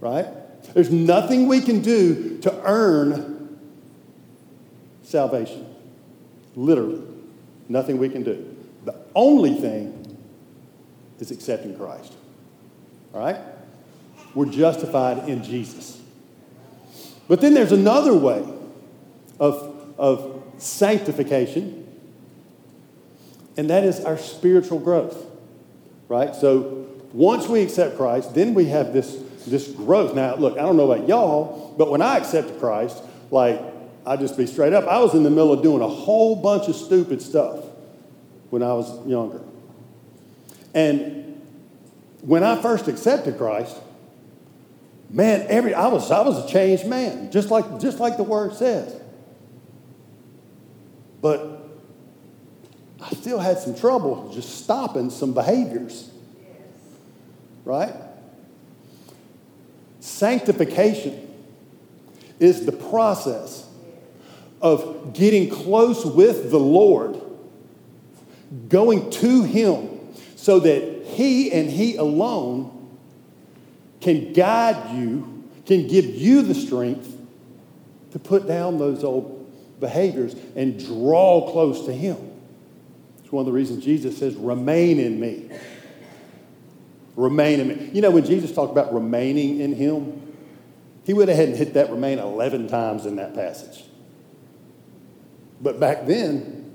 Right? 0.00 0.26
There's 0.74 0.90
nothing 0.90 1.46
we 1.46 1.60
can 1.60 1.80
do 1.80 2.38
to 2.40 2.62
earn 2.64 3.58
salvation. 5.02 5.66
Literally. 6.54 7.02
Nothing 7.68 7.98
we 7.98 8.08
can 8.08 8.22
do. 8.22 8.54
The 8.84 8.96
only 9.14 9.54
thing 9.54 10.18
is 11.18 11.30
accepting 11.30 11.76
Christ. 11.76 12.12
All 13.14 13.20
right? 13.20 13.40
We're 14.34 14.46
justified 14.46 15.28
in 15.28 15.42
Jesus. 15.42 16.00
But 17.28 17.40
then 17.40 17.54
there's 17.54 17.72
another 17.72 18.14
way 18.14 18.44
of, 19.40 19.94
of 19.98 20.42
sanctification, 20.58 21.86
and 23.56 23.70
that 23.70 23.84
is 23.84 24.04
our 24.04 24.18
spiritual 24.18 24.78
growth. 24.78 25.24
Right? 26.08 26.34
So 26.34 26.86
once 27.12 27.48
we 27.48 27.62
accept 27.62 27.96
Christ, 27.96 28.34
then 28.34 28.54
we 28.54 28.66
have 28.66 28.92
this, 28.92 29.16
this 29.46 29.68
growth. 29.68 30.14
Now, 30.14 30.34
look, 30.36 30.58
I 30.58 30.62
don't 30.62 30.76
know 30.76 30.90
about 30.90 31.08
y'all, 31.08 31.74
but 31.78 31.90
when 31.90 32.02
I 32.02 32.18
accepted 32.18 32.58
Christ, 32.58 33.02
like, 33.30 33.60
I'll 34.04 34.18
just 34.18 34.36
be 34.36 34.46
straight 34.46 34.72
up, 34.72 34.86
I 34.86 34.98
was 35.00 35.14
in 35.14 35.22
the 35.22 35.30
middle 35.30 35.52
of 35.52 35.62
doing 35.62 35.80
a 35.80 35.88
whole 35.88 36.36
bunch 36.36 36.68
of 36.68 36.76
stupid 36.76 37.22
stuff 37.22 37.64
when 38.50 38.62
I 38.62 38.72
was 38.74 39.06
younger. 39.06 39.40
And 40.74 41.40
when 42.20 42.42
I 42.42 42.60
first 42.60 42.88
accepted 42.88 43.38
Christ, 43.38 43.76
man, 45.14 45.46
every 45.48 45.72
I 45.72 45.86
was 45.86 46.10
I 46.10 46.20
was 46.22 46.44
a 46.44 46.48
changed 46.48 46.86
man, 46.86 47.30
just 47.30 47.50
like 47.50 47.80
just 47.80 48.00
like 48.00 48.16
the 48.16 48.24
word 48.24 48.54
says. 48.54 49.00
But 51.22 51.62
I 53.00 53.10
still 53.10 53.38
had 53.38 53.58
some 53.58 53.74
trouble 53.74 54.30
just 54.34 54.62
stopping 54.62 55.10
some 55.10 55.32
behaviors. 55.32 56.10
Right? 57.64 57.94
Sanctification 60.00 61.30
is 62.38 62.66
the 62.66 62.72
process 62.72 63.66
of 64.60 65.14
getting 65.14 65.48
close 65.48 66.04
with 66.04 66.50
the 66.50 66.58
Lord, 66.58 67.20
going 68.68 69.10
to 69.10 69.44
Him 69.44 69.88
so 70.36 70.60
that 70.60 71.06
He 71.06 71.52
and 71.52 71.70
He 71.70 71.96
alone 71.96 72.73
can 74.04 74.34
guide 74.34 74.94
you, 74.94 75.44
can 75.66 75.88
give 75.88 76.04
you 76.04 76.42
the 76.42 76.54
strength 76.54 77.10
to 78.12 78.18
put 78.18 78.46
down 78.46 78.78
those 78.78 79.02
old 79.02 79.50
behaviors 79.80 80.36
and 80.54 80.78
draw 80.78 81.50
close 81.50 81.86
to 81.86 81.92
Him. 81.92 82.16
It's 83.22 83.32
one 83.32 83.40
of 83.40 83.46
the 83.46 83.52
reasons 83.52 83.82
Jesus 83.82 84.16
says, 84.16 84.36
Remain 84.36 85.00
in 85.00 85.18
me. 85.18 85.50
Remain 87.16 87.60
in 87.60 87.68
me. 87.68 87.90
You 87.92 88.02
know, 88.02 88.10
when 88.10 88.24
Jesus 88.24 88.52
talked 88.52 88.72
about 88.72 88.92
remaining 88.92 89.60
in 89.60 89.72
Him, 89.72 90.20
he 91.04 91.14
went 91.14 91.30
ahead 91.30 91.48
and 91.48 91.56
hit 91.56 91.74
that 91.74 91.90
remain 91.90 92.18
11 92.18 92.68
times 92.68 93.06
in 93.06 93.16
that 93.16 93.34
passage. 93.34 93.84
But 95.60 95.80
back 95.80 96.06
then, 96.06 96.72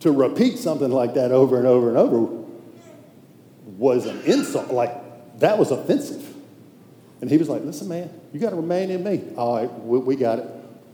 to 0.00 0.10
repeat 0.10 0.58
something 0.58 0.90
like 0.90 1.14
that 1.14 1.30
over 1.30 1.58
and 1.58 1.66
over 1.66 1.88
and 1.88 1.98
over 1.98 2.44
was 3.66 4.06
an 4.06 4.20
insult. 4.22 4.68
Like, 4.68 5.38
that 5.38 5.58
was 5.58 5.70
offensive. 5.70 6.29
And 7.20 7.30
he 7.30 7.36
was 7.36 7.48
like, 7.48 7.62
listen, 7.64 7.88
man, 7.88 8.10
you 8.32 8.40
got 8.40 8.50
to 8.50 8.56
remain 8.56 8.90
in 8.90 9.04
me. 9.04 9.22
All 9.36 9.56
right, 9.56 9.80
we, 9.80 9.98
we 9.98 10.16
got 10.16 10.38
it. 10.38 10.46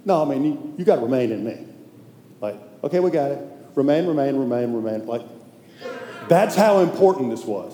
No, 0.04 0.22
I 0.22 0.24
mean, 0.24 0.44
you, 0.44 0.74
you 0.78 0.84
got 0.84 0.96
to 0.96 1.02
remain 1.02 1.30
in 1.32 1.44
me. 1.44 1.66
Like, 2.40 2.56
okay, 2.84 3.00
we 3.00 3.10
got 3.10 3.30
it. 3.30 3.38
Remain, 3.74 4.06
remain, 4.06 4.36
remain, 4.36 4.72
remain. 4.72 5.06
Like, 5.06 5.22
that's 6.28 6.56
how 6.56 6.80
important 6.80 7.30
this 7.30 7.44
was. 7.44 7.72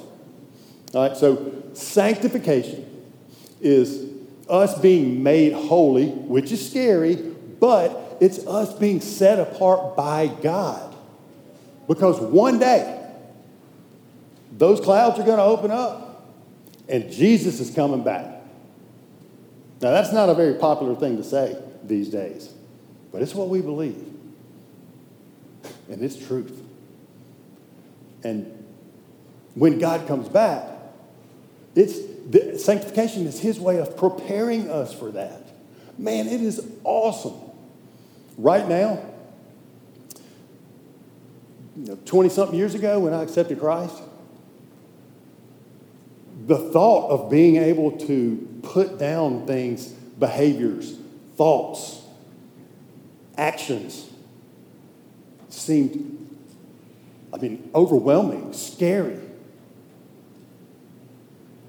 All 0.94 1.08
right, 1.08 1.16
so 1.16 1.62
sanctification 1.72 2.88
is 3.60 4.10
us 4.48 4.78
being 4.80 5.22
made 5.22 5.52
holy, 5.52 6.08
which 6.08 6.52
is 6.52 6.68
scary, 6.68 7.16
but 7.16 8.18
it's 8.20 8.46
us 8.46 8.72
being 8.74 9.00
set 9.00 9.38
apart 9.38 9.96
by 9.96 10.26
God. 10.26 10.94
Because 11.88 12.20
one 12.20 12.58
day, 12.58 12.98
those 14.52 14.80
clouds 14.80 15.18
are 15.18 15.24
going 15.24 15.38
to 15.38 15.42
open 15.42 15.70
up 15.70 16.12
and 16.88 17.10
Jesus 17.10 17.60
is 17.60 17.70
coming 17.74 18.04
back. 18.04 18.31
Now, 19.82 19.90
that's 19.90 20.12
not 20.12 20.28
a 20.28 20.34
very 20.34 20.54
popular 20.54 20.94
thing 20.94 21.16
to 21.16 21.24
say 21.24 21.60
these 21.82 22.08
days, 22.08 22.54
but 23.10 23.20
it's 23.20 23.34
what 23.34 23.48
we 23.48 23.60
believe. 23.60 24.08
And 25.90 26.02
it's 26.02 26.16
truth. 26.16 26.62
And 28.22 28.64
when 29.54 29.80
God 29.80 30.06
comes 30.06 30.28
back, 30.28 30.68
it's 31.74 31.98
the, 32.30 32.56
sanctification 32.58 33.26
is 33.26 33.40
his 33.40 33.58
way 33.58 33.78
of 33.78 33.96
preparing 33.96 34.70
us 34.70 34.94
for 34.94 35.10
that. 35.10 35.48
Man, 35.98 36.28
it 36.28 36.40
is 36.40 36.64
awesome. 36.84 37.34
Right 38.38 38.68
now, 38.68 39.04
you 41.76 41.86
know, 41.86 41.98
20 42.04 42.28
something 42.28 42.56
years 42.56 42.76
ago 42.76 43.00
when 43.00 43.12
I 43.12 43.24
accepted 43.24 43.58
Christ, 43.58 44.00
the 46.46 46.56
thought 46.70 47.10
of 47.10 47.28
being 47.28 47.56
able 47.56 47.92
to 48.06 48.48
put 48.62 48.98
down 48.98 49.46
things, 49.46 49.88
behaviors, 49.88 50.96
thoughts, 51.36 52.00
actions 53.36 54.10
seemed, 55.48 56.36
I 57.32 57.38
mean, 57.38 57.70
overwhelming, 57.74 58.52
scary. 58.52 59.18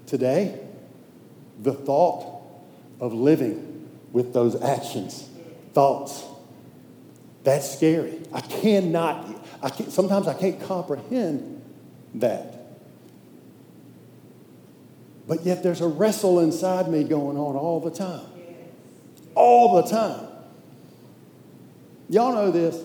Today, 0.06 0.60
the 1.60 1.72
thought 1.72 2.42
of 3.00 3.12
living 3.12 3.88
with 4.12 4.32
those 4.32 4.60
actions, 4.60 5.28
thoughts, 5.72 6.24
that's 7.42 7.76
scary. 7.76 8.20
I 8.32 8.40
cannot, 8.40 9.28
I 9.62 9.70
can't, 9.70 9.92
sometimes 9.92 10.26
I 10.26 10.34
can't 10.34 10.60
comprehend 10.60 11.62
that. 12.14 12.53
But 15.26 15.44
yet 15.44 15.62
there's 15.62 15.80
a 15.80 15.88
wrestle 15.88 16.40
inside 16.40 16.88
me 16.88 17.04
going 17.04 17.36
on 17.36 17.56
all 17.56 17.80
the 17.80 17.90
time. 17.90 18.26
All 19.34 19.82
the 19.82 19.88
time. 19.88 20.26
Y'all 22.08 22.34
know 22.34 22.50
this. 22.50 22.80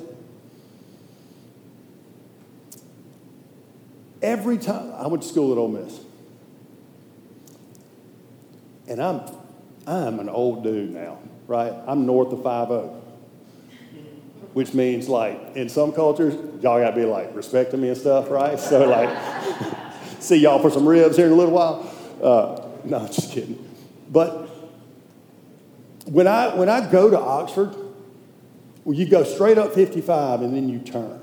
Every 4.22 4.58
time 4.58 4.94
I 4.94 5.08
went 5.08 5.24
to 5.24 5.30
school 5.30 5.52
at 5.52 5.58
Ole 5.58 5.68
Miss. 5.68 6.00
And 8.88 9.02
I'm 9.02 9.22
I'm 9.86 10.20
an 10.20 10.30
old 10.30 10.64
dude 10.64 10.92
now, 10.92 11.20
right? 11.48 11.74
I'm 11.88 12.06
north 12.06 12.32
of 12.32 12.44
50. 12.44 12.96
Which 14.54 14.74
means 14.74 15.08
like 15.08 15.56
in 15.56 15.70
some 15.70 15.92
cultures, 15.92 16.34
y'all 16.62 16.80
gotta 16.80 16.96
be 16.96 17.06
like 17.06 17.36
respecting 17.36 17.82
me 17.82 17.90
and 17.90 17.98
stuff, 17.98 18.30
right? 18.30 18.60
So 18.60 18.88
like 18.90 19.10
see 20.20 20.38
y'all 20.38 20.60
for 20.60 20.72
some 20.72 20.88
ribs 20.88 21.18
here 21.18 21.28
in 21.28 21.32
a 21.32 21.36
little 21.36 21.54
while. 21.54 21.89
Uh, 22.22 22.68
no, 22.84 23.08
just 23.08 23.32
kidding. 23.32 23.58
But 24.12 24.48
when 26.06 26.28
I, 26.28 26.56
when 26.56 26.70
I 26.70 26.90
go 26.90 27.10
to 27.10 27.20
Oxford, 27.20 27.76
well, 28.84 28.98
you 28.98 29.08
go 29.08 29.24
straight 29.24 29.58
up 29.58 29.74
55 29.74 30.42
and 30.42 30.56
then 30.56 30.70
you 30.70 30.80
turn 30.80 31.20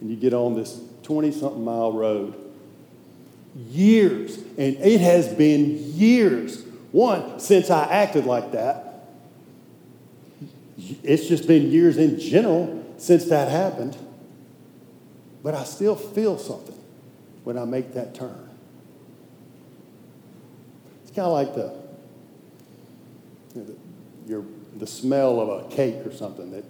and 0.00 0.10
you 0.10 0.16
get 0.16 0.34
on 0.34 0.54
this 0.54 0.80
20 1.04 1.32
something 1.32 1.64
mile 1.64 1.92
road. 1.92 2.34
Years, 3.54 4.36
and 4.36 4.76
it 4.76 5.00
has 5.00 5.28
been 5.28 5.76
years 5.94 6.64
One, 6.92 7.40
since 7.40 7.70
I 7.70 7.84
acted 7.90 8.26
like 8.26 8.52
that, 8.52 9.08
it's 11.02 11.26
just 11.26 11.48
been 11.48 11.70
years 11.70 11.96
in 11.96 12.20
general 12.20 12.84
since 12.98 13.24
that 13.26 13.48
happened, 13.48 13.96
but 15.42 15.54
I 15.54 15.64
still 15.64 15.96
feel 15.96 16.38
something 16.38 16.78
when 17.44 17.56
I 17.56 17.64
make 17.64 17.94
that 17.94 18.14
turn. 18.14 18.51
It's 21.12 21.16
kind 21.18 21.26
of 21.26 21.34
like 21.34 21.54
the, 21.54 21.74
you 23.54 23.66
know, 23.66 23.76
your, 24.26 24.44
the 24.78 24.86
smell 24.86 25.40
of 25.40 25.66
a 25.66 25.68
cake 25.68 26.06
or 26.06 26.10
something 26.10 26.50
that 26.52 26.64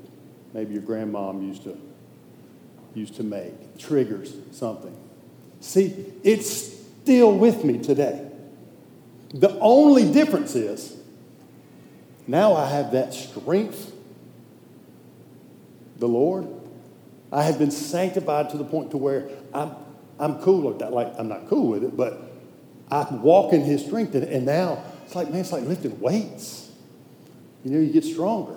maybe 0.53 0.75
your 0.75 0.83
grandmom 0.83 1.47
used 1.47 1.63
to, 1.63 1.79
used 2.93 3.15
to 3.15 3.23
make, 3.23 3.79
triggers 3.79 4.35
something. 4.51 4.97
See, 5.61 5.95
it's 6.25 6.51
still 6.51 7.39
with 7.39 7.65
me 7.65 7.79
today. 7.79 8.29
The 9.33 9.57
only 9.61 10.13
difference 10.13 10.57
is 10.57 10.97
now 12.27 12.55
I 12.55 12.69
have 12.69 12.91
that 12.91 13.15
strength, 13.15 13.93
the 16.01 16.09
Lord. 16.09 16.49
I 17.31 17.45
have 17.45 17.61
been 17.61 17.71
sanctified 17.71 18.51
to 18.51 18.57
the 18.57 18.65
point 18.65 18.91
to 18.91 18.97
where 18.97 19.29
I'm, 19.55 19.77
I'm 20.19 20.43
cool 20.43 20.63
with 20.63 20.81
that. 20.81 20.93
Like, 20.93 21.13
I'm 21.17 21.29
not 21.29 21.47
cool 21.47 21.69
with 21.69 21.85
it, 21.85 21.97
but 21.97 22.32
I 22.91 23.07
walk 23.15 23.53
in 23.53 23.63
his 23.63 23.85
strength. 23.85 24.15
And, 24.15 24.25
and 24.25 24.47
now 24.47 24.83
it's 25.05 25.15
like, 25.15 25.31
man, 25.31 25.41
it's 25.41 25.53
like 25.53 25.65
lifting 25.65 25.99
weights. 26.01 26.71
You 27.65 27.73
know, 27.73 27.81
you 27.81 27.93
get 27.93 28.05
stronger. 28.05 28.57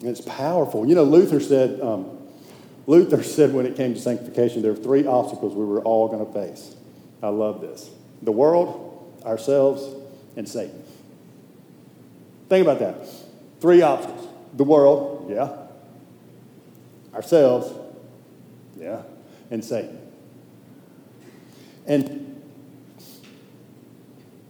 And 0.00 0.10
it's 0.10 0.20
powerful. 0.20 0.86
You 0.86 0.94
know, 0.94 1.04
Luther 1.04 1.40
said, 1.40 1.80
um, 1.80 2.18
Luther 2.86 3.22
said 3.22 3.52
when 3.52 3.66
it 3.66 3.76
came 3.76 3.94
to 3.94 4.00
sanctification, 4.00 4.62
there 4.62 4.72
are 4.72 4.76
three 4.76 5.06
obstacles 5.06 5.54
we 5.54 5.64
were 5.64 5.82
all 5.82 6.08
going 6.08 6.26
to 6.26 6.32
face. 6.32 6.74
I 7.22 7.28
love 7.28 7.60
this 7.60 7.90
the 8.20 8.32
world, 8.32 9.20
ourselves, 9.24 9.84
and 10.36 10.48
Satan. 10.48 10.82
Think 12.48 12.66
about 12.66 12.80
that. 12.80 13.06
Three 13.60 13.82
obstacles 13.82 14.28
the 14.54 14.64
world, 14.64 15.30
yeah. 15.30 15.56
Ourselves, 17.14 17.72
yeah. 18.78 19.02
And 19.50 19.64
Satan. 19.64 19.98
And 21.86 22.42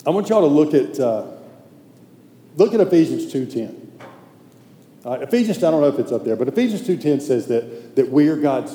I 0.06 0.10
want 0.10 0.28
y'all 0.28 0.40
to 0.40 0.46
look 0.46 0.74
at 0.74 0.98
uh, 1.00 1.26
look 2.56 2.74
at 2.74 2.80
Ephesians 2.80 3.32
2.10. 3.32 3.78
Uh, 5.04 5.12
Ephesians, 5.22 5.58
I 5.64 5.70
don't 5.70 5.80
know 5.80 5.88
if 5.88 5.98
it's 5.98 6.12
up 6.12 6.24
there, 6.24 6.36
but 6.36 6.48
Ephesians 6.48 6.82
2.10 6.82 7.22
says 7.22 7.48
that, 7.48 7.96
that 7.96 8.08
we 8.10 8.28
are 8.28 8.36
God's 8.36 8.72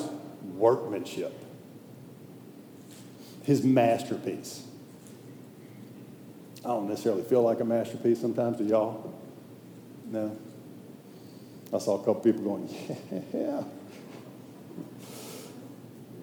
workmanship 0.56 1.34
his 3.48 3.64
masterpiece. 3.64 4.62
I 6.62 6.68
don't 6.68 6.86
necessarily 6.86 7.22
feel 7.22 7.40
like 7.40 7.60
a 7.60 7.64
masterpiece 7.64 8.20
sometimes. 8.20 8.58
Do 8.58 8.64
y'all? 8.64 9.18
No. 10.04 10.36
I 11.72 11.78
saw 11.78 11.94
a 11.94 11.98
couple 12.00 12.16
people 12.16 12.42
going, 12.42 12.68
yeah. 13.32 13.62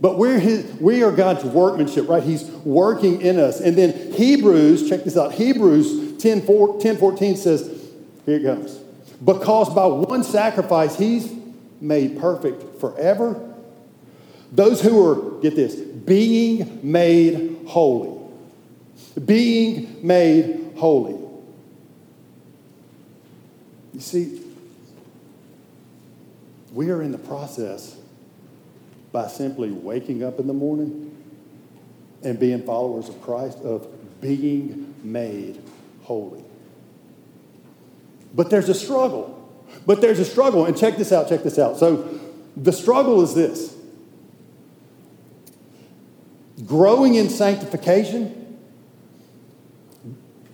But 0.01 0.17
we're 0.17 0.39
his, 0.39 0.65
we 0.79 1.03
are 1.03 1.11
God's 1.11 1.43
workmanship, 1.43 2.09
right? 2.09 2.21
He's 2.21 2.43
working 2.43 3.21
in 3.21 3.39
us. 3.39 3.61
And 3.61 3.77
then 3.77 4.11
Hebrews, 4.13 4.89
check 4.89 5.03
this 5.03 5.17
out. 5.17 5.33
Hebrews 5.33 6.21
10, 6.21 6.41
4, 6.41 6.81
10 6.81 6.97
14 6.97 7.37
says, 7.37 7.91
here 8.25 8.37
it 8.37 8.43
goes. 8.43 8.77
Because 9.23 9.73
by 9.73 9.85
one 9.85 10.23
sacrifice, 10.23 10.97
he's 10.97 11.33
made 11.79 12.19
perfect 12.19 12.79
forever 12.79 13.53
those 14.55 14.81
who 14.81 15.05
are, 15.05 15.41
get 15.41 15.55
this, 15.55 15.75
being 15.75 16.79
made 16.81 17.57
holy. 17.67 18.17
Being 19.23 19.99
made 20.01 20.73
holy. 20.77 21.19
You 23.93 23.99
see, 23.99 24.41
we 26.73 26.89
are 26.89 27.01
in 27.01 27.11
the 27.11 27.17
process 27.17 27.97
by 29.15 29.27
simply 29.27 29.71
waking 29.71 30.23
up 30.25 30.41
in 30.41 30.47
the 30.47 30.53
morning 30.53 31.09
and 32.21 32.37
being 32.37 32.61
followers 32.63 33.07
of 33.07 33.21
Christ 33.21 33.59
of 33.59 33.87
being 34.19 34.93
made 35.03 35.61
holy. 36.03 36.43
But 38.33 38.49
there's 38.49 38.67
a 38.67 38.73
struggle. 38.73 39.31
But 39.85 40.01
there's 40.01 40.19
a 40.19 40.25
struggle. 40.25 40.65
And 40.65 40.77
check 40.77 40.97
this 40.97 41.13
out, 41.13 41.29
check 41.29 41.43
this 41.43 41.57
out. 41.57 41.77
So 41.77 42.19
the 42.57 42.73
struggle 42.73 43.21
is 43.21 43.33
this 43.33 43.73
growing 46.65 47.15
in 47.15 47.29
sanctification, 47.29 48.59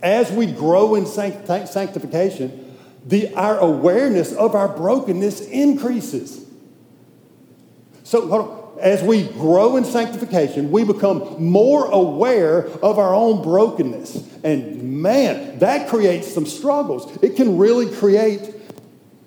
as 0.03 0.31
we 0.31 0.45
grow 0.45 0.93
in 0.93 1.07
sanctification, 1.07 2.77
the, 3.07 3.33
our 3.33 3.57
awareness 3.57 4.33
of 4.33 4.53
our 4.53 4.67
brokenness 4.67 5.41
increases. 5.41 6.40
So, 8.11 8.75
as 8.81 9.01
we 9.01 9.23
grow 9.23 9.77
in 9.77 9.85
sanctification, 9.85 10.69
we 10.69 10.83
become 10.83 11.41
more 11.41 11.85
aware 11.85 12.67
of 12.83 12.99
our 12.99 13.15
own 13.15 13.41
brokenness. 13.41 14.17
And 14.43 15.01
man, 15.01 15.59
that 15.59 15.87
creates 15.87 16.27
some 16.27 16.45
struggles. 16.45 17.17
It 17.23 17.37
can 17.37 17.57
really 17.57 17.89
create, 17.89 18.53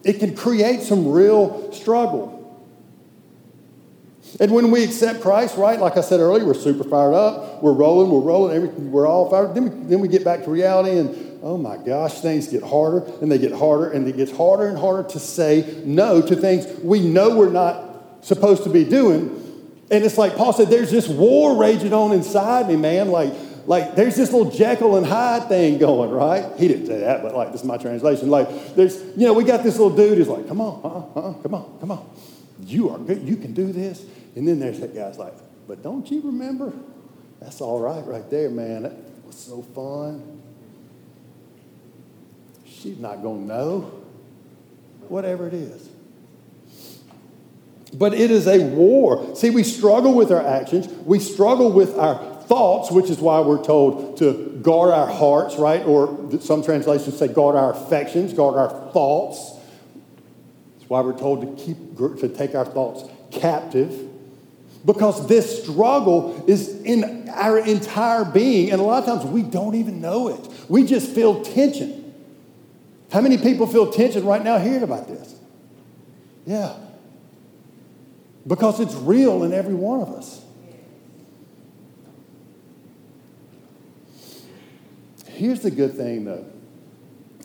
it 0.03 0.18
can 0.18 0.37
create 0.37 0.83
some 0.83 1.11
real 1.11 1.73
struggle. 1.73 2.62
And 4.38 4.53
when 4.53 4.70
we 4.70 4.85
accept 4.85 5.23
Christ, 5.23 5.57
right, 5.57 5.81
like 5.81 5.97
I 5.97 6.03
said 6.03 6.20
earlier, 6.20 6.44
we're 6.44 6.53
super 6.53 6.85
fired 6.85 7.14
up. 7.14 7.62
We're 7.62 7.73
rolling, 7.73 8.11
we're 8.11 8.20
rolling, 8.20 8.92
we're 8.92 9.07
all 9.07 9.31
fired. 9.31 9.55
Then 9.55 9.64
we, 9.64 9.87
then 9.88 10.01
we 10.01 10.09
get 10.09 10.25
back 10.25 10.44
to 10.44 10.51
reality, 10.51 10.99
and 10.99 11.40
oh 11.42 11.57
my 11.57 11.79
gosh, 11.79 12.20
things 12.20 12.49
get 12.49 12.62
harder, 12.62 13.11
and 13.23 13.33
they 13.33 13.38
get 13.38 13.53
harder, 13.53 13.92
and 13.92 14.07
it 14.07 14.18
gets 14.18 14.37
harder 14.37 14.66
and 14.66 14.77
harder 14.77 15.09
to 15.09 15.18
say 15.18 15.81
no 15.87 16.20
to 16.20 16.37
things 16.37 16.66
we 16.83 17.01
know 17.01 17.35
we're 17.35 17.49
not 17.49 17.93
supposed 18.24 18.64
to 18.64 18.70
be 18.70 18.84
doing. 18.84 19.40
And 19.90 20.02
it's 20.02 20.18
like 20.18 20.34
Paul 20.34 20.52
said, 20.52 20.68
there's 20.68 20.90
this 20.90 21.06
war 21.06 21.56
raging 21.56 21.92
on 21.92 22.12
inside 22.12 22.68
me, 22.68 22.76
man. 22.76 23.10
Like, 23.10 23.32
like 23.66 23.94
there's 23.94 24.16
this 24.16 24.32
little 24.32 24.50
Jekyll 24.50 24.96
and 24.96 25.06
Hyde 25.06 25.48
thing 25.48 25.78
going, 25.78 26.10
right? 26.10 26.50
He 26.58 26.66
didn't 26.68 26.87
say 26.87 27.00
that, 27.00 27.22
but 27.22 27.34
like 27.34 27.52
this 27.52 27.60
is 27.60 27.66
my 27.66 27.76
translation. 27.76 28.30
Like, 28.30 28.74
there's, 28.74 29.00
you 29.16 29.26
know, 29.26 29.34
we 29.34 29.44
got 29.44 29.62
this 29.62 29.78
little 29.78 29.94
dude 29.94 30.18
who's 30.18 30.28
like, 30.28 30.48
come 30.48 30.60
on, 30.60 30.80
uh, 30.82 31.18
uh, 31.20 31.32
come 31.34 31.54
on, 31.54 31.78
come 31.80 31.90
on. 31.90 32.10
You 32.64 32.90
are 32.90 32.98
good. 32.98 33.22
You 33.22 33.37
can 33.37 33.52
do 33.52 33.72
this. 33.72 34.04
And 34.37 34.48
then 34.48 34.58
there's 34.58 34.80
that 34.80 34.94
guy's 34.94 35.18
like, 35.18 35.34
but 35.68 35.82
don't 35.82 36.10
you 36.10 36.22
remember? 36.22 36.72
That's 37.40 37.60
all 37.60 37.80
right 37.80 38.04
right 38.06 38.28
there, 38.30 38.48
man. 38.48 38.84
That 38.84 38.94
was 39.26 39.37
so 39.37 39.62
fun. 39.62 40.42
She's 42.64 42.98
not 42.98 43.22
to 43.22 43.28
know. 43.34 44.00
Whatever 45.08 45.46
it 45.46 45.54
is. 45.54 45.88
But 47.94 48.12
it 48.14 48.30
is 48.30 48.46
a 48.46 48.59
war. 48.59 49.35
See, 49.37 49.50
we 49.50 49.62
struggle 49.62 50.14
with 50.14 50.33
our 50.33 50.44
actions. 50.44 50.88
We 50.88 51.20
struggle 51.20 51.70
with 51.70 51.96
our 51.96 52.42
thoughts, 52.42 52.90
which 52.90 53.09
is 53.09 53.18
why 53.18 53.40
we're 53.40 53.62
told 53.62 54.18
to 54.18 54.61
guard 54.62 54.92
our 54.92 55.07
hearts, 55.07 55.57
right? 55.57 55.85
Or 55.87 56.30
some 56.40 56.62
translations 56.62 57.16
say 57.18 57.28
guard 57.28 57.57
our 57.57 57.72
affections, 57.72 58.33
guard 58.33 58.57
our 58.57 58.90
thoughts. 58.92 59.52
That's 60.76 60.90
why 60.90 61.00
we're 61.00 61.18
told 61.18 61.57
to 61.57 61.64
keep 61.64 61.96
to 61.96 62.28
take 62.28 62.54
our 62.54 62.64
thoughts 62.64 63.09
captive 63.30 64.11
because 64.85 65.26
this 65.28 65.62
struggle 65.62 66.44
is 66.46 66.83
in 66.83 67.28
our 67.30 67.59
entire 67.59 68.24
being, 68.24 68.70
and 68.70 68.80
a 68.80 68.85
lot 68.85 69.02
of 69.02 69.07
times 69.07 69.24
we 69.24 69.42
don't 69.42 69.74
even 69.74 70.00
know 70.00 70.28
it. 70.28 70.48
We 70.68 70.85
just 70.85 71.11
feel 71.11 71.42
tension. 71.42 72.12
How 73.11 73.20
many 73.20 73.38
people 73.38 73.66
feel 73.66 73.90
tension 73.92 74.24
right 74.24 74.42
now 74.42 74.59
hearing 74.59 74.83
about 74.83 75.09
this? 75.09 75.35
Yeah. 76.46 76.74
Because 78.46 78.80
it's 78.80 78.94
real 78.94 79.42
in 79.44 79.52
every 79.52 79.74
one 79.74 80.00
of 80.00 80.11
us. 80.11 80.44
Here's 85.28 85.61
the 85.61 85.70
good 85.70 85.96
thing, 85.96 86.24
though. 86.24 86.46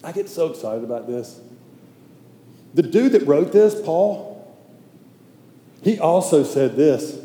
I 0.03 0.11
get 0.11 0.29
so 0.29 0.47
excited 0.47 0.83
about 0.83 1.07
this. 1.07 1.39
The 2.73 2.83
dude 2.83 3.13
that 3.13 3.25
wrote 3.25 3.51
this, 3.51 3.81
Paul, 3.81 4.57
he 5.81 5.99
also 5.99 6.43
said 6.43 6.75
this 6.75 7.19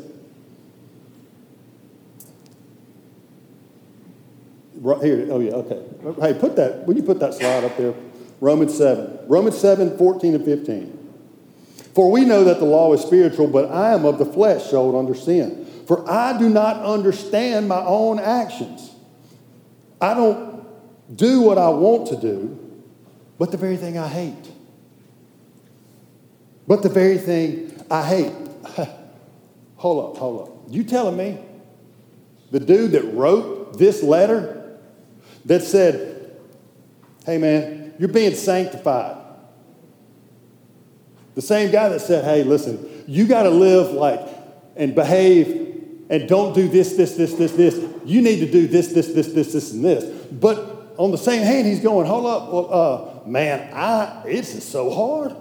Right 4.85 5.03
here, 5.03 5.27
oh 5.31 5.39
yeah, 5.39 5.53
okay. 5.53 5.81
Hey, 6.21 6.39
put 6.39 6.55
that, 6.57 6.85
will 6.85 6.95
you 6.95 7.01
put 7.01 7.19
that 7.19 7.33
slide 7.33 7.63
up 7.63 7.75
there? 7.75 7.95
Romans 8.39 8.77
7. 8.77 9.21
Romans 9.27 9.57
7, 9.57 9.97
14 9.97 10.35
and 10.35 10.45
15. 10.45 10.94
For 11.95 12.11
we 12.11 12.25
know 12.25 12.43
that 12.43 12.59
the 12.59 12.65
law 12.65 12.93
is 12.93 13.01
spiritual, 13.01 13.47
but 13.47 13.71
I 13.71 13.93
am 13.93 14.03
of 14.03 14.19
the 14.19 14.25
flesh, 14.25 14.65
sold 14.65 14.95
under 14.95 15.15
sin. 15.15 15.65
For 15.87 16.09
I 16.11 16.37
do 16.37 16.49
not 16.49 16.83
understand 16.83 17.69
my 17.69 17.79
own 17.79 18.19
actions. 18.19 18.91
I 20.01 20.13
don't 20.13 20.65
do 21.15 21.39
what 21.39 21.57
I 21.57 21.69
want 21.69 22.07
to 22.09 22.17
do, 22.17 22.59
but 23.39 23.51
the 23.51 23.57
very 23.57 23.77
thing 23.77 23.97
I 23.97 24.09
hate. 24.09 24.51
But 26.67 26.83
the 26.83 26.89
very 26.89 27.17
thing 27.17 27.71
I 27.89 28.05
hate. 28.05 28.33
hold 29.77 30.15
up, 30.15 30.19
hold 30.19 30.49
up. 30.49 30.55
You 30.67 30.83
telling 30.83 31.15
me 31.15 31.39
The 32.51 32.59
dude 32.59 32.91
that 32.91 33.03
wrote 33.13 33.77
this 33.77 34.03
letter 34.03 34.77
that 35.45 35.61
said, 35.61 36.35
hey 37.25 37.37
man, 37.37 37.93
you're 37.99 38.09
being 38.09 38.35
sanctified. 38.35 39.24
The 41.35 41.41
same 41.41 41.71
guy 41.71 41.89
that 41.89 41.99
said, 41.99 42.23
hey, 42.23 42.43
listen, 42.43 43.03
you 43.07 43.27
got 43.27 43.43
to 43.43 43.49
live 43.49 43.91
like 43.91 44.21
and 44.75 44.95
behave 44.95 45.65
and 46.09 46.27
don't 46.29 46.53
do 46.53 46.67
this, 46.67 46.93
this, 46.93 47.15
this, 47.15 47.33
this, 47.33 47.51
this. 47.53 47.83
You 48.05 48.21
need 48.21 48.39
to 48.39 48.51
do 48.51 48.67
this, 48.67 48.89
this, 48.93 49.07
this, 49.07 49.27
this, 49.27 49.53
this, 49.53 49.73
and 49.73 49.83
this. 49.83 50.03
But 50.31 50.93
on 50.97 51.11
the 51.11 51.17
same 51.17 51.41
hand, 51.41 51.67
he's 51.67 51.79
going, 51.79 52.07
hold 52.07 52.25
up, 52.25 52.51
well, 52.51 53.23
uh, 53.23 53.27
man, 53.27 53.73
I, 53.73 54.23
it's 54.27 54.63
so 54.63 54.89
hard. 54.89 55.35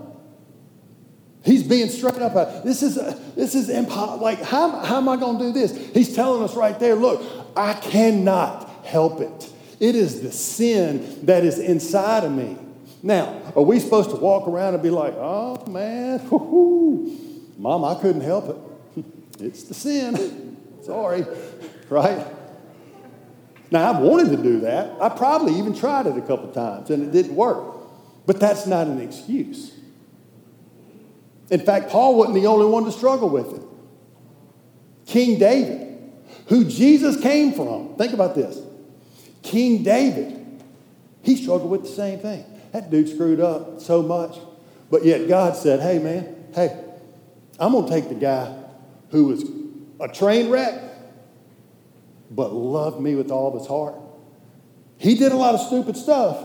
He's 1.44 1.62
being 1.62 1.90
straight 1.90 2.22
up. 2.22 2.64
This 2.64 2.82
is, 2.82 2.94
this 3.34 3.54
is 3.54 3.68
impossible. 3.68 4.24
Like, 4.24 4.42
how, 4.42 4.80
how 4.80 4.96
am 4.96 5.08
I 5.08 5.16
going 5.16 5.38
to 5.38 5.44
do 5.44 5.52
this? 5.52 5.76
He's 5.92 6.14
telling 6.14 6.42
us 6.42 6.56
right 6.56 6.78
there, 6.80 6.94
look, 6.94 7.22
I 7.54 7.74
cannot 7.74 8.68
help 8.84 9.20
it. 9.20 9.52
It 9.78 9.94
is 9.94 10.22
the 10.22 10.32
sin 10.32 11.26
that 11.26 11.44
is 11.44 11.58
inside 11.58 12.24
of 12.24 12.32
me. 12.32 12.56
Now, 13.04 13.52
are 13.54 13.62
we 13.62 13.80
supposed 13.80 14.08
to 14.10 14.16
walk 14.16 14.48
around 14.48 14.72
and 14.72 14.82
be 14.82 14.88
like, 14.88 15.12
oh 15.18 15.62
man, 15.66 16.26
mom, 17.58 17.84
I 17.84 18.00
couldn't 18.00 18.22
help 18.22 18.48
it. 18.48 19.04
it's 19.40 19.64
the 19.64 19.74
sin. 19.74 20.56
Sorry, 20.82 21.26
right? 21.90 22.26
Now, 23.70 23.90
I've 23.90 23.98
wanted 23.98 24.34
to 24.34 24.42
do 24.42 24.60
that. 24.60 25.02
I 25.02 25.10
probably 25.10 25.58
even 25.58 25.74
tried 25.74 26.06
it 26.06 26.16
a 26.16 26.22
couple 26.22 26.50
times 26.52 26.88
and 26.88 27.02
it 27.02 27.12
didn't 27.12 27.36
work. 27.36 27.74
But 28.24 28.40
that's 28.40 28.66
not 28.66 28.86
an 28.86 29.02
excuse. 29.02 29.78
In 31.50 31.60
fact, 31.60 31.90
Paul 31.90 32.16
wasn't 32.16 32.36
the 32.36 32.46
only 32.46 32.64
one 32.64 32.86
to 32.86 32.92
struggle 32.92 33.28
with 33.28 33.52
it. 33.52 33.62
King 35.04 35.38
David, 35.38 36.10
who 36.46 36.64
Jesus 36.64 37.20
came 37.20 37.52
from, 37.52 37.96
think 37.96 38.14
about 38.14 38.34
this. 38.34 38.58
King 39.42 39.82
David, 39.82 40.62
he 41.20 41.36
struggled 41.36 41.70
with 41.70 41.82
the 41.82 41.88
same 41.88 42.18
thing. 42.18 42.46
That 42.74 42.90
dude 42.90 43.08
screwed 43.08 43.38
up 43.38 43.80
so 43.80 44.02
much. 44.02 44.36
But 44.90 45.04
yet 45.04 45.28
God 45.28 45.54
said, 45.54 45.78
hey, 45.78 46.00
man, 46.00 46.34
hey, 46.56 46.76
I'm 47.60 47.70
going 47.70 47.86
to 47.86 47.90
take 47.90 48.08
the 48.08 48.16
guy 48.16 48.52
who 49.10 49.26
was 49.26 49.44
a 50.00 50.12
train 50.12 50.50
wreck, 50.50 50.82
but 52.32 52.52
loved 52.52 53.00
me 53.00 53.14
with 53.14 53.30
all 53.30 53.54
of 53.54 53.60
his 53.60 53.68
heart. 53.68 53.94
He 54.98 55.14
did 55.14 55.30
a 55.30 55.36
lot 55.36 55.54
of 55.54 55.60
stupid 55.60 55.96
stuff, 55.96 56.36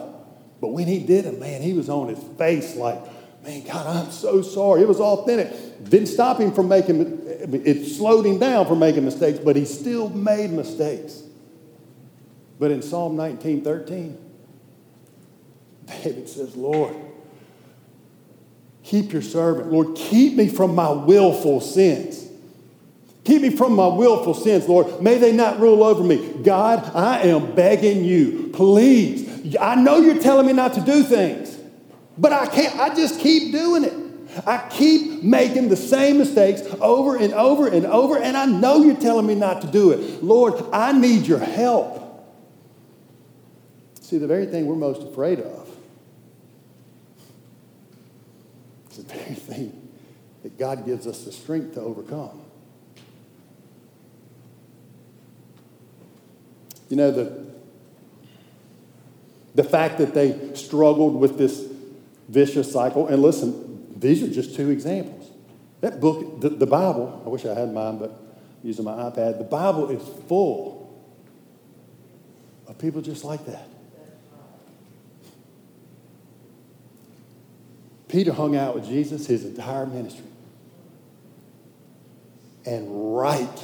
but 0.62 0.68
when 0.68 0.86
he 0.86 1.00
did 1.00 1.26
it, 1.26 1.40
man, 1.40 1.64
he 1.64 1.74
was 1.74 1.90
on 1.90 2.10
his 2.10 2.24
face 2.38 2.76
like, 2.76 3.00
man, 3.44 3.64
God, 3.64 3.88
I'm 3.88 4.12
so 4.12 4.44
sorry. 4.44 4.84
It 4.84 4.88
was 4.88 5.00
authentic. 5.00 5.84
Didn't 5.90 6.10
stop 6.10 6.40
him 6.40 6.52
from 6.52 6.68
making, 6.68 7.24
it 7.26 7.88
slowed 7.88 8.28
him 8.28 8.38
down 8.38 8.68
from 8.68 8.78
making 8.78 9.04
mistakes, 9.04 9.40
but 9.40 9.56
he 9.56 9.66
still 9.66 10.10
made 10.10 10.52
mistakes. 10.52 11.24
But 12.60 12.70
in 12.70 12.84
Psalm 12.84 13.16
19 13.16 13.64
13, 13.64 14.29
David 16.04 16.30
says, 16.30 16.56
Lord, 16.56 16.96
keep 18.84 19.12
your 19.12 19.22
servant. 19.22 19.72
Lord, 19.72 19.96
keep 19.96 20.36
me 20.36 20.48
from 20.48 20.76
my 20.76 20.92
willful 20.92 21.62
sins. 21.62 22.28
Keep 23.24 23.42
me 23.44 23.50
from 23.50 23.76
my 23.76 23.88
willful 23.88 24.34
sins, 24.34 24.68
Lord. 24.68 25.02
May 25.02 25.18
they 25.18 25.32
not 25.32 25.60
rule 25.60 25.84
over 25.84 26.04
me. 26.04 26.34
God, 26.42 26.92
I 26.96 27.20
am 27.22 27.54
begging 27.54 28.04
you, 28.04 28.50
please. 28.54 29.56
I 29.60 29.76
know 29.76 29.98
you're 29.98 30.20
telling 30.20 30.48
me 30.48 30.54
not 30.54 30.74
to 30.74 30.82
do 30.82 31.04
things. 31.04 31.58
But 32.18 32.34
I 32.34 32.48
can't, 32.48 32.76
I 32.78 32.94
just 32.96 33.20
keep 33.20 33.52
doing 33.52 33.84
it. 33.84 33.94
I 34.46 34.68
keep 34.70 35.24
making 35.24 35.70
the 35.70 35.76
same 35.76 36.18
mistakes 36.18 36.62
over 36.82 37.16
and 37.18 37.34
over 37.34 37.68
and 37.68 37.86
over, 37.86 38.18
and 38.18 38.38
I 38.38 38.46
know 38.46 38.84
you're 38.84 38.96
telling 38.96 39.26
me 39.26 39.36
not 39.36 39.62
to 39.62 39.68
do 39.68 39.92
it. 39.92 40.24
Lord, 40.24 40.64
I 40.72 40.92
need 40.92 41.26
your 41.26 41.40
help. 41.40 41.98
See, 44.02 44.18
the 44.18 44.28
very 44.28 44.46
thing 44.48 44.66
we're 44.66 44.76
most 44.76 45.04
afraid 45.04 45.40
of 45.40 45.70
is 48.89 48.89
the 49.04 49.14
very 49.14 49.36
thing 49.36 49.90
that 50.44 50.58
God 50.58 50.86
gives 50.86 51.08
us 51.08 51.24
the 51.24 51.32
strength 51.32 51.74
to 51.76 51.82
overcome. 51.82 52.42
You 56.90 56.98
know, 56.98 57.12
the, 57.12 57.46
the 59.54 59.64
fact 59.64 60.00
that 60.00 60.14
they 60.14 60.56
struggled 60.56 61.20
with 61.20 61.38
this 61.38 61.68
vicious 62.30 62.72
cycle. 62.72 63.08
And 63.08 63.22
listen, 63.22 63.94
these 63.96 64.24
are 64.24 64.30
just 64.30 64.56
two 64.56 64.70
examples. 64.70 65.30
That 65.82 66.00
book, 66.00 66.42
the, 66.42 66.50
the 66.50 66.66
Bible, 66.66 67.22
I 67.26 67.30
wish 67.30 67.46
I 67.46 67.54
had 67.54 67.74
mine, 67.74 67.98
but 67.98 68.20
using 68.64 68.86
my 68.86 68.94
iPad, 68.94 69.38
the 69.38 69.46
Bible 69.46 69.90
is 69.90 70.02
full 70.28 70.80
of 72.68 72.78
people 72.78 73.02
just 73.02 73.24
like 73.24 73.46
that. 73.46 73.68
Peter 78.10 78.34
hung 78.34 78.56
out 78.56 78.76
with 78.76 78.86
Jesus 78.86 79.28
his 79.28 79.46
entire 79.46 79.86
ministry. 79.86 80.26
And 82.66 83.16
right, 83.16 83.64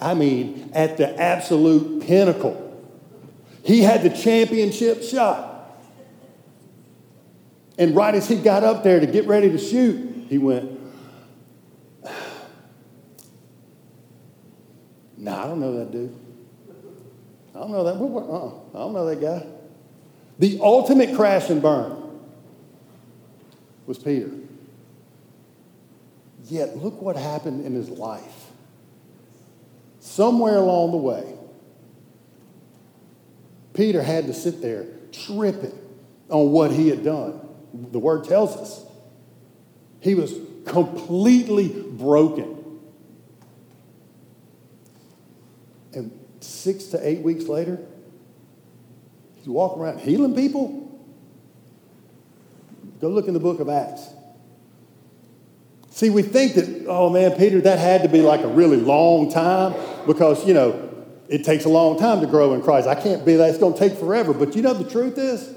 I 0.00 0.14
mean, 0.14 0.70
at 0.72 0.96
the 0.96 1.20
absolute 1.20 2.06
pinnacle, 2.06 2.68
he 3.64 3.82
had 3.82 4.02
the 4.02 4.10
championship 4.10 5.02
shot. 5.02 5.48
And 7.76 7.94
right 7.96 8.14
as 8.14 8.28
he 8.28 8.36
got 8.36 8.62
up 8.62 8.84
there 8.84 9.00
to 9.00 9.06
get 9.06 9.26
ready 9.26 9.50
to 9.50 9.58
shoot, 9.58 10.26
he 10.28 10.38
went, 10.38 10.70
Nah, 15.18 15.44
I 15.44 15.46
don't 15.48 15.60
know 15.60 15.78
that 15.78 15.90
dude. 15.90 16.16
I 17.54 17.58
don't 17.58 17.72
know 17.72 17.84
that. 17.84 17.96
Uh-uh. 17.96 18.52
I 18.72 18.78
don't 18.78 18.92
know 18.92 19.06
that 19.06 19.20
guy. 19.20 19.44
The 20.38 20.60
ultimate 20.62 21.16
crash 21.16 21.50
and 21.50 21.60
burn 21.60 21.99
was 23.90 23.98
Peter. 23.98 24.30
Yet, 26.44 26.76
look 26.76 27.02
what 27.02 27.16
happened 27.16 27.66
in 27.66 27.74
his 27.74 27.88
life. 27.88 28.46
Somewhere 29.98 30.56
along 30.56 30.92
the 30.92 30.96
way, 30.96 31.34
Peter 33.74 34.02
had 34.02 34.26
to 34.26 34.32
sit 34.32 34.62
there 34.62 34.86
tripping 35.12 35.78
on 36.30 36.52
what 36.52 36.70
he 36.70 36.88
had 36.88 37.04
done 37.04 37.40
the 37.72 37.98
word 37.98 38.24
tells 38.24 38.56
us. 38.56 38.84
He 40.00 40.14
was 40.14 40.34
completely 40.66 41.68
broken. 41.68 42.80
And 45.92 46.10
six 46.40 46.84
to 46.86 47.08
eight 47.08 47.20
weeks 47.20 47.44
later, 47.44 47.78
he's 49.36 49.48
walking 49.48 49.82
around 49.82 50.00
healing 50.00 50.34
people. 50.34 50.79
Go 53.00 53.08
look 53.08 53.28
in 53.28 53.34
the 53.34 53.40
book 53.40 53.60
of 53.60 53.68
Acts. 53.68 54.08
See, 55.90 56.10
we 56.10 56.22
think 56.22 56.54
that, 56.54 56.86
oh 56.86 57.10
man, 57.10 57.32
Peter, 57.32 57.60
that 57.62 57.78
had 57.78 58.02
to 58.02 58.08
be 58.08 58.20
like 58.22 58.42
a 58.42 58.48
really 58.48 58.76
long 58.76 59.30
time 59.30 59.74
because, 60.06 60.46
you 60.46 60.54
know, 60.54 60.88
it 61.28 61.44
takes 61.44 61.64
a 61.64 61.68
long 61.68 61.98
time 61.98 62.20
to 62.20 62.26
grow 62.26 62.54
in 62.54 62.62
Christ. 62.62 62.88
I 62.88 62.94
can't 62.94 63.24
be 63.24 63.36
that. 63.36 63.50
It's 63.50 63.58
going 63.58 63.74
to 63.74 63.78
take 63.78 63.98
forever. 63.98 64.32
But 64.32 64.54
you 64.56 64.62
know 64.62 64.74
the 64.74 64.88
truth 64.88 65.18
is? 65.18 65.54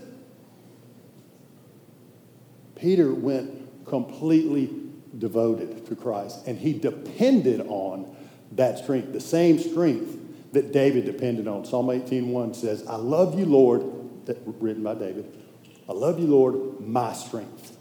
Peter 2.76 3.14
went 3.14 3.86
completely 3.86 4.70
devoted 5.18 5.86
to 5.86 5.96
Christ 5.96 6.48
and 6.48 6.58
he 6.58 6.74
depended 6.74 7.62
on 7.62 8.16
that 8.54 8.80
strength, 8.80 9.14
the 9.14 9.22
same 9.22 9.60
strength 9.60 10.18
that 10.52 10.72
David 10.72 11.06
depended 11.06 11.48
on. 11.48 11.66
Psalm 11.66 11.88
18:1 11.88 12.54
says, 12.54 12.86
"I 12.88 12.98
love 12.98 13.40
you, 13.40 13.46
Lord," 13.46 13.84
that, 14.26 14.38
written 14.60 14.84
by 14.84 14.96
David. 14.96 15.26
"I 15.88 15.94
love 15.94 16.20
you, 16.20 16.28
Lord, 16.28 16.80
my 16.80 17.14
strength." 17.14 17.78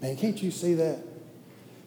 Man, 0.00 0.16
can't 0.16 0.40
you 0.42 0.50
see 0.50 0.74
that? 0.74 0.98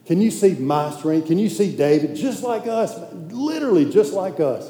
Can 0.06 0.20
you 0.20 0.30
see 0.30 0.54
my 0.54 0.90
strength? 0.90 1.28
Can 1.28 1.38
you 1.38 1.48
see 1.48 1.74
David 1.74 2.16
just 2.16 2.42
like 2.42 2.66
us, 2.66 2.98
literally 3.30 3.90
just 3.90 4.12
like 4.12 4.40
us, 4.40 4.68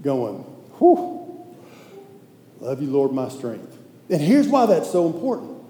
going, 0.00 0.38
whew, 0.78 1.54
love 2.60 2.82
you, 2.82 2.88
Lord, 2.90 3.12
my 3.12 3.28
strength. 3.28 3.78
And 4.08 4.20
here's 4.20 4.48
why 4.48 4.66
that's 4.66 4.90
so 4.90 5.06
important. 5.06 5.62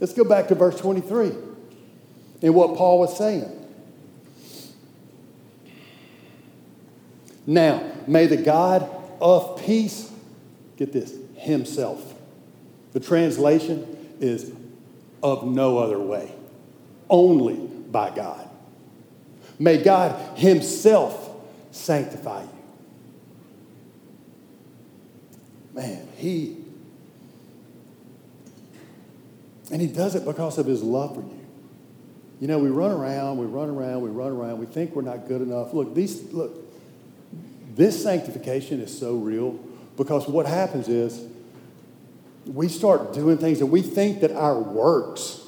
Let's 0.00 0.12
go 0.12 0.24
back 0.24 0.48
to 0.48 0.54
verse 0.54 0.78
23 0.78 1.32
and 2.42 2.54
what 2.54 2.76
Paul 2.76 3.00
was 3.00 3.16
saying. 3.16 3.50
Now, 7.46 7.92
may 8.06 8.26
the 8.26 8.38
God 8.38 8.88
of 9.20 9.62
peace, 9.64 10.10
get 10.76 10.92
this, 10.92 11.14
himself. 11.36 12.13
The 12.94 13.00
translation 13.00 14.16
is 14.20 14.50
of 15.22 15.44
no 15.46 15.78
other 15.78 15.98
way, 15.98 16.32
only 17.10 17.56
by 17.56 18.08
God. 18.14 18.48
May 19.58 19.82
God 19.82 20.38
himself 20.38 21.30
sanctify 21.70 22.42
you. 22.42 22.48
Man, 25.74 26.08
he 26.16 26.64
And 29.70 29.80
he 29.80 29.88
does 29.88 30.14
it 30.14 30.24
because 30.24 30.58
of 30.58 30.66
his 30.66 30.82
love 30.82 31.14
for 31.16 31.20
you. 31.22 31.40
You 32.40 32.48
know, 32.48 32.58
we 32.58 32.68
run 32.68 32.90
around, 32.90 33.38
we 33.38 33.46
run 33.46 33.68
around, 33.68 34.02
we 34.02 34.10
run 34.10 34.30
around, 34.30 34.58
we 34.58 34.66
think 34.66 34.94
we're 34.94 35.02
not 35.02 35.26
good 35.26 35.40
enough. 35.40 35.72
Look, 35.72 35.94
these 35.94 36.32
look, 36.32 36.52
This 37.74 38.00
sanctification 38.00 38.80
is 38.80 38.96
so 38.96 39.16
real 39.16 39.58
because 39.96 40.28
what 40.28 40.46
happens 40.46 40.88
is 40.88 41.26
we 42.46 42.68
start 42.68 43.12
doing 43.12 43.38
things 43.38 43.60
and 43.60 43.70
we 43.70 43.82
think 43.82 44.20
that 44.20 44.32
our 44.32 44.58
works, 44.58 45.40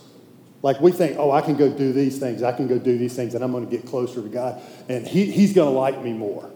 like 0.62 0.80
we 0.80 0.92
think, 0.92 1.18
oh, 1.18 1.30
I 1.30 1.40
can 1.42 1.56
go 1.56 1.68
do 1.68 1.92
these 1.92 2.18
things, 2.18 2.42
I 2.42 2.52
can 2.52 2.66
go 2.66 2.78
do 2.78 2.96
these 2.96 3.14
things, 3.14 3.34
and 3.34 3.44
I'm 3.44 3.52
going 3.52 3.68
to 3.68 3.70
get 3.70 3.86
closer 3.86 4.22
to 4.22 4.28
God, 4.28 4.60
and 4.88 5.06
he, 5.06 5.30
He's 5.30 5.52
going 5.52 5.72
to 5.72 5.78
like 5.78 6.02
me 6.02 6.12
more. 6.12 6.50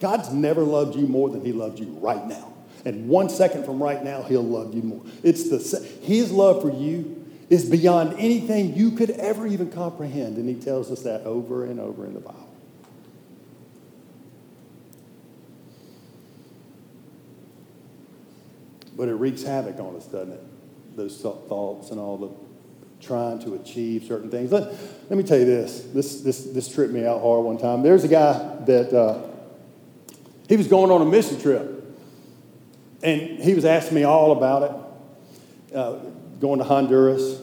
God's 0.00 0.32
never 0.32 0.62
loved 0.62 0.96
you 0.96 1.06
more 1.06 1.28
than 1.28 1.44
He 1.44 1.52
loved 1.52 1.78
you 1.78 1.86
right 2.00 2.26
now. 2.26 2.52
And 2.84 3.08
one 3.08 3.28
second 3.28 3.64
from 3.64 3.82
right 3.82 4.02
now, 4.02 4.22
He'll 4.22 4.42
love 4.42 4.74
you 4.74 4.82
more. 4.82 5.02
It's 5.22 5.48
the 5.48 5.86
His 6.02 6.32
love 6.32 6.62
for 6.62 6.72
you 6.72 7.16
is 7.48 7.68
beyond 7.68 8.14
anything 8.18 8.74
you 8.76 8.92
could 8.92 9.10
ever 9.10 9.46
even 9.46 9.70
comprehend, 9.70 10.38
and 10.38 10.48
He 10.48 10.54
tells 10.54 10.90
us 10.90 11.02
that 11.02 11.22
over 11.22 11.64
and 11.64 11.78
over 11.78 12.06
in 12.06 12.14
the 12.14 12.20
Bible. 12.20 12.49
But 19.00 19.08
it 19.08 19.14
wreaks 19.14 19.42
havoc 19.42 19.80
on 19.80 19.96
us, 19.96 20.04
doesn't 20.04 20.32
it? 20.32 20.42
Those 20.94 21.16
thoughts 21.22 21.90
and 21.90 21.98
all 21.98 22.18
the 22.18 22.28
trying 23.02 23.38
to 23.38 23.54
achieve 23.54 24.04
certain 24.04 24.30
things. 24.30 24.52
Let, 24.52 24.74
let 25.08 25.16
me 25.16 25.22
tell 25.22 25.38
you 25.38 25.46
this. 25.46 25.80
This, 25.94 26.20
this. 26.20 26.44
this 26.44 26.68
tripped 26.68 26.92
me 26.92 27.06
out 27.06 27.22
hard 27.22 27.46
one 27.46 27.56
time. 27.56 27.82
There's 27.82 28.04
a 28.04 28.08
guy 28.08 28.32
that 28.66 28.92
uh, 28.92 29.26
he 30.50 30.58
was 30.58 30.66
going 30.66 30.90
on 30.90 31.00
a 31.00 31.06
mission 31.06 31.40
trip. 31.40 31.82
And 33.02 33.38
he 33.40 33.54
was 33.54 33.64
asking 33.64 33.94
me 33.94 34.04
all 34.04 34.32
about 34.32 34.62
it, 35.70 35.74
uh, 35.74 35.92
going 36.38 36.58
to 36.58 36.64
Honduras. 36.66 37.40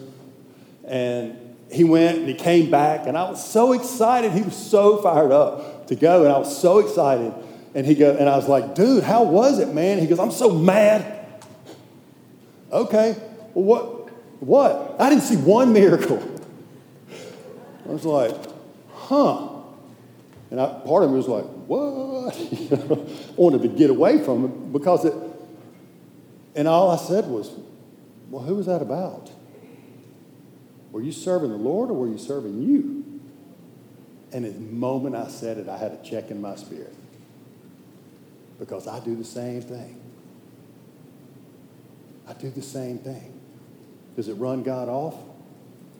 And 0.87 1.55
he 1.71 1.83
went 1.83 2.19
and 2.19 2.27
he 2.27 2.35
came 2.35 2.69
back, 2.69 3.07
and 3.07 3.17
I 3.17 3.31
was 3.31 3.43
so 3.43 3.73
excited. 3.73 4.31
He 4.31 4.43
was 4.43 4.55
so 4.55 5.01
fired 5.01 5.31
up 5.31 5.87
to 5.87 5.95
go, 5.95 6.23
and 6.23 6.31
I 6.31 6.37
was 6.37 6.55
so 6.55 6.77
excited. 6.77 7.33
And 7.73 7.83
he 7.83 7.95
go, 7.95 8.15
and 8.15 8.29
I 8.29 8.35
was 8.35 8.47
like, 8.47 8.75
dude, 8.75 9.03
how 9.03 9.23
was 9.23 9.57
it, 9.57 9.73
man? 9.73 9.97
He 9.97 10.05
goes, 10.05 10.19
I'm 10.19 10.29
so 10.29 10.51
mad. 10.51 11.15
Okay, 12.71 13.15
well, 13.53 13.63
what? 13.63 13.97
What? 14.39 14.95
I 14.99 15.09
didn't 15.09 15.23
see 15.23 15.37
one 15.37 15.73
miracle. 15.73 16.21
I 17.87 17.91
was 17.91 18.05
like, 18.05 18.35
huh. 18.93 19.49
And 20.51 20.61
I, 20.61 20.67
part 20.85 21.03
of 21.03 21.09
me 21.09 21.17
was 21.17 21.27
like, 21.27 21.45
what? 21.45 22.35
I 22.35 23.31
wanted 23.35 23.61
to 23.63 23.67
get 23.69 23.89
away 23.89 24.23
from 24.23 24.45
it 24.45 24.73
because 24.73 25.05
it, 25.05 25.13
and 26.55 26.67
all 26.67 26.91
I 26.91 26.97
said 26.97 27.27
was, 27.27 27.51
well, 28.29 28.43
who 28.43 28.55
was 28.55 28.65
that 28.65 28.81
about? 28.81 29.31
Were 30.91 31.01
you 31.01 31.11
serving 31.11 31.49
the 31.49 31.57
Lord 31.57 31.89
or 31.89 31.93
were 31.93 32.07
you 32.07 32.17
serving 32.17 32.61
you? 32.61 33.21
And 34.31 34.45
the 34.45 34.51
moment 34.51 35.15
I 35.15 35.27
said 35.29 35.57
it, 35.57 35.69
I 35.69 35.77
had 35.77 35.91
a 35.91 36.03
check 36.03 36.31
in 36.31 36.41
my 36.41 36.55
spirit 36.55 36.93
because 38.59 38.87
I 38.87 38.99
do 38.99 39.15
the 39.15 39.23
same 39.23 39.61
thing. 39.61 40.01
I 42.27 42.33
do 42.33 42.49
the 42.49 42.61
same 42.61 42.97
thing. 42.97 43.39
Does 44.15 44.27
it 44.27 44.33
run 44.33 44.63
God 44.63 44.89
off? 44.89 45.15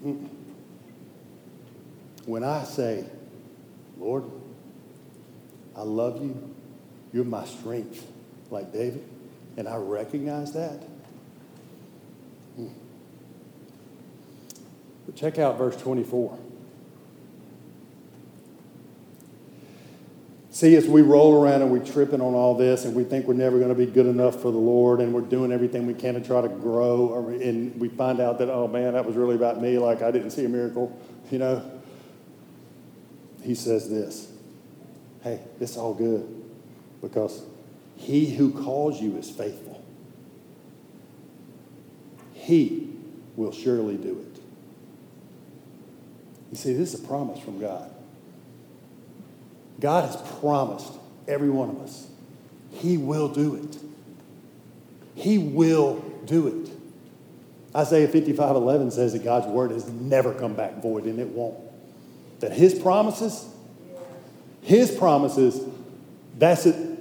Mm-mm. 0.03 0.29
When 2.25 2.43
I 2.43 2.63
say, 2.65 3.05
Lord, 3.97 4.25
I 5.75 5.81
love 5.81 6.21
you, 6.21 6.53
you're 7.13 7.23
my 7.23 7.45
strength, 7.45 8.05
like 8.51 8.73
David, 8.73 9.07
and 9.55 9.67
I 9.67 9.77
recognize 9.77 10.51
that. 10.53 10.83
Mm. 12.59 12.71
But 15.05 15.15
check 15.15 15.39
out 15.39 15.57
verse 15.57 15.77
24. 15.77 16.37
See, 20.57 20.75
as 20.75 20.87
we 20.87 21.03
roll 21.03 21.39
around 21.39 21.61
and 21.61 21.69
we're 21.69 21.85
tripping 21.85 22.19
on 22.19 22.33
all 22.33 22.55
this 22.55 22.85
and 22.85 22.95
we 22.95 23.03
think 23.03 23.27
we're 23.27 23.35
never 23.35 23.59
going 23.59 23.69
to 23.69 23.75
be 23.75 23.85
good 23.85 24.07
enough 24.07 24.41
for 24.41 24.51
the 24.51 24.57
Lord 24.57 25.01
and 25.01 25.13
we're 25.13 25.21
doing 25.21 25.51
everything 25.51 25.85
we 25.85 25.93
can 25.93 26.15
to 26.15 26.19
try 26.19 26.41
to 26.41 26.47
grow, 26.47 27.09
or, 27.09 27.29
and 27.29 27.79
we 27.79 27.89
find 27.89 28.19
out 28.19 28.39
that, 28.39 28.49
oh 28.49 28.67
man, 28.67 28.93
that 28.93 29.05
was 29.05 29.15
really 29.15 29.35
about 29.35 29.61
me, 29.61 29.77
like 29.77 30.01
I 30.01 30.09
didn't 30.09 30.31
see 30.31 30.45
a 30.45 30.49
miracle, 30.49 30.99
you 31.29 31.37
know. 31.37 31.63
He 33.43 33.53
says 33.53 33.87
this 33.87 34.31
hey, 35.21 35.41
it's 35.59 35.77
all 35.77 35.93
good 35.93 36.27
because 37.01 37.43
he 37.95 38.25
who 38.33 38.49
calls 38.49 38.99
you 38.99 39.15
is 39.17 39.29
faithful. 39.29 39.85
He 42.33 42.95
will 43.35 43.51
surely 43.51 43.97
do 43.97 44.25
it. 44.33 44.41
You 46.49 46.57
see, 46.57 46.73
this 46.73 46.95
is 46.95 47.03
a 47.03 47.07
promise 47.07 47.37
from 47.37 47.59
God. 47.59 47.91
God 49.79 50.05
has 50.05 50.15
promised 50.39 50.93
every 51.27 51.49
one 51.49 51.69
of 51.69 51.81
us, 51.81 52.07
He 52.71 52.97
will 52.97 53.29
do 53.29 53.55
it. 53.55 53.77
He 55.15 55.37
will 55.37 55.99
do 56.25 56.47
it. 56.47 56.69
Isaiah 57.75 58.07
55 58.07 58.55
11 58.55 58.91
says 58.91 59.13
that 59.13 59.23
God's 59.23 59.47
word 59.47 59.71
has 59.71 59.87
never 59.87 60.33
come 60.33 60.53
back 60.53 60.81
void, 60.81 61.05
and 61.05 61.19
it 61.19 61.27
won't. 61.27 61.57
That 62.39 62.53
His 62.53 62.73
promises, 62.73 63.47
His 64.61 64.91
promises, 64.91 65.59
that's 66.37 66.65
it. 66.65 66.99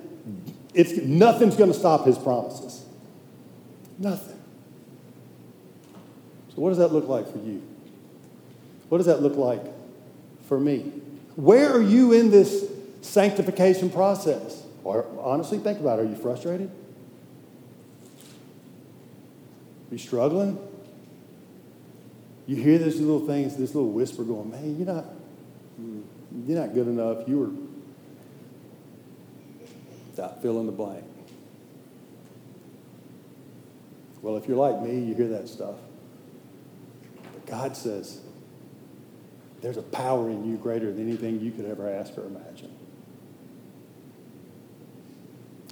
It's, 0.74 0.92
nothing's 0.98 1.56
going 1.56 1.72
to 1.72 1.78
stop 1.78 2.04
His 2.04 2.18
promises. 2.18 2.84
Nothing. 3.98 4.38
So, 6.54 6.62
what 6.62 6.70
does 6.70 6.78
that 6.78 6.92
look 6.92 7.08
like 7.08 7.30
for 7.30 7.38
you? 7.38 7.62
What 8.88 8.98
does 8.98 9.06
that 9.06 9.22
look 9.22 9.36
like 9.36 9.62
for 10.48 10.58
me? 10.60 10.92
Where 11.37 11.70
are 11.72 11.83
you 11.83 12.12
in 12.12 12.31
this 12.31 12.68
sanctification 13.03 13.90
process? 13.90 14.64
Or 14.85 15.07
honestly, 15.20 15.59
think 15.59 15.79
about 15.79 15.99
it. 15.99 16.03
Are 16.03 16.09
you 16.09 16.16
frustrated? 16.16 16.70
Are 19.90 19.94
you 19.94 19.99
struggling? 19.99 20.59
You 22.46 22.57
hear 22.57 22.79
these 22.79 23.01
little 23.01 23.27
things, 23.27 23.57
this 23.57 23.75
little 23.75 23.90
whisper 23.90 24.22
going, 24.22 24.51
man, 24.51 24.77
you're 24.77 24.87
not, 24.87 25.05
you're 26.46 26.59
not 26.59 26.75
good 26.75 26.87
enough. 26.87 27.29
You 27.29 27.38
were, 27.38 27.51
stop 30.14 30.40
fill 30.40 30.61
in 30.61 30.66
the 30.66 30.72
blank. 30.72 31.05
Well, 34.22 34.37
if 34.37 34.49
you're 34.49 34.57
like 34.57 34.81
me, 34.81 35.01
you 35.01 35.14
hear 35.14 35.29
that 35.29 35.49
stuff. 35.49 35.77
But 37.33 37.46
God 37.46 37.77
says, 37.77 38.20
there's 39.66 39.79
a 39.79 39.83
power 39.83 40.31
in 40.31 40.48
you 40.48 40.57
greater 40.57 40.92
than 40.92 41.09
anything 41.09 41.40
you 41.40 41.50
could 41.50 41.64
ever 41.64 41.90
ask 41.90 42.16
or 42.16 42.24
imagine. 42.24 42.72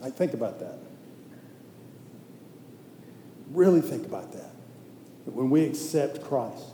I 0.03 0.11
think 0.11 0.35
about 0.35 0.59
that. 0.59 0.79
Really 3.53 3.81
think 3.81 4.05
about 4.05 4.33
that. 4.33 4.51
When 5.27 5.49
we 5.49 5.65
accept 5.65 6.25
Christ. 6.25 6.65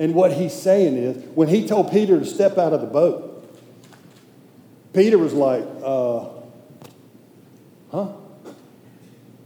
And 0.00 0.16
what 0.16 0.32
he's 0.32 0.52
saying 0.52 0.96
is, 0.96 1.16
when 1.36 1.46
he 1.46 1.64
told 1.64 1.92
Peter 1.92 2.18
to 2.18 2.26
step 2.26 2.58
out 2.58 2.72
of 2.72 2.80
the 2.80 2.88
boat, 2.88 3.48
Peter 4.92 5.18
was 5.18 5.32
like, 5.32 5.62
uh, 5.84 6.24
huh? 7.92 8.08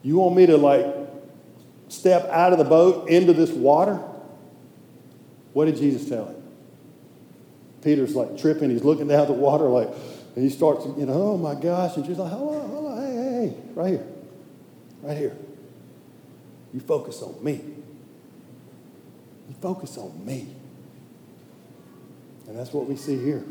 You 0.02 0.16
want 0.16 0.34
me 0.34 0.46
to 0.46 0.56
like 0.56 0.86
step 1.88 2.26
out 2.30 2.54
of 2.54 2.58
the 2.58 2.64
boat 2.64 3.10
into 3.10 3.34
this 3.34 3.50
water? 3.50 4.00
What 5.52 5.66
did 5.66 5.76
Jesus 5.76 6.08
tell 6.08 6.24
him? 6.24 6.39
Peter's 7.82 8.14
like 8.14 8.38
tripping. 8.38 8.70
He's 8.70 8.84
looking 8.84 9.08
down 9.08 9.20
at 9.20 9.28
the 9.28 9.32
water 9.32 9.64
like, 9.64 9.88
and 10.34 10.44
he 10.44 10.50
starts, 10.50 10.86
you 10.98 11.06
know, 11.06 11.12
oh 11.12 11.36
my 11.36 11.54
gosh. 11.54 11.96
And 11.96 12.06
she's 12.06 12.18
like, 12.18 12.32
hold 12.32 12.86
on, 12.86 13.02
hey, 13.02 13.48
hey, 13.48 13.56
right 13.74 13.90
here, 13.90 14.06
right 15.02 15.16
here. 15.16 15.36
You 16.72 16.80
focus 16.80 17.22
on 17.22 17.42
me. 17.42 17.60
You 19.48 19.54
focus 19.60 19.98
on 19.98 20.24
me. 20.24 20.54
And 22.46 22.58
that's 22.58 22.72
what 22.72 22.86
we 22.86 22.96
see 22.96 23.16
here. 23.22 23.44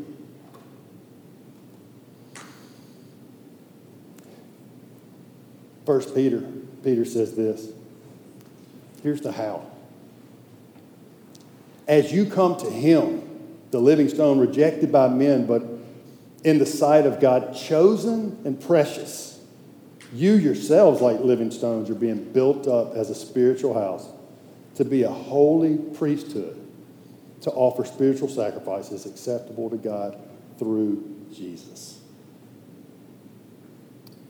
First 5.86 6.14
Peter, 6.14 6.40
Peter 6.84 7.04
says 7.04 7.34
this. 7.34 7.68
Here's 9.02 9.20
the 9.20 9.32
how. 9.32 9.66
As 11.88 12.12
you 12.12 12.26
come 12.26 12.56
to 12.58 12.70
him, 12.70 13.29
the 13.70 13.78
living 13.78 14.08
stone 14.08 14.38
rejected 14.38 14.90
by 14.90 15.08
men, 15.08 15.46
but 15.46 15.62
in 16.44 16.58
the 16.58 16.66
sight 16.66 17.06
of 17.06 17.20
God, 17.20 17.54
chosen 17.54 18.40
and 18.44 18.60
precious. 18.60 19.40
You 20.12 20.32
yourselves, 20.32 21.00
like 21.00 21.20
living 21.20 21.50
stones, 21.50 21.88
are 21.90 21.94
being 21.94 22.32
built 22.32 22.66
up 22.66 22.94
as 22.94 23.10
a 23.10 23.14
spiritual 23.14 23.74
house 23.74 24.08
to 24.74 24.84
be 24.84 25.02
a 25.02 25.10
holy 25.10 25.76
priesthood, 25.76 26.56
to 27.42 27.50
offer 27.50 27.84
spiritual 27.84 28.28
sacrifices 28.28 29.06
acceptable 29.06 29.70
to 29.70 29.76
God 29.76 30.18
through 30.58 31.26
Jesus. 31.32 32.00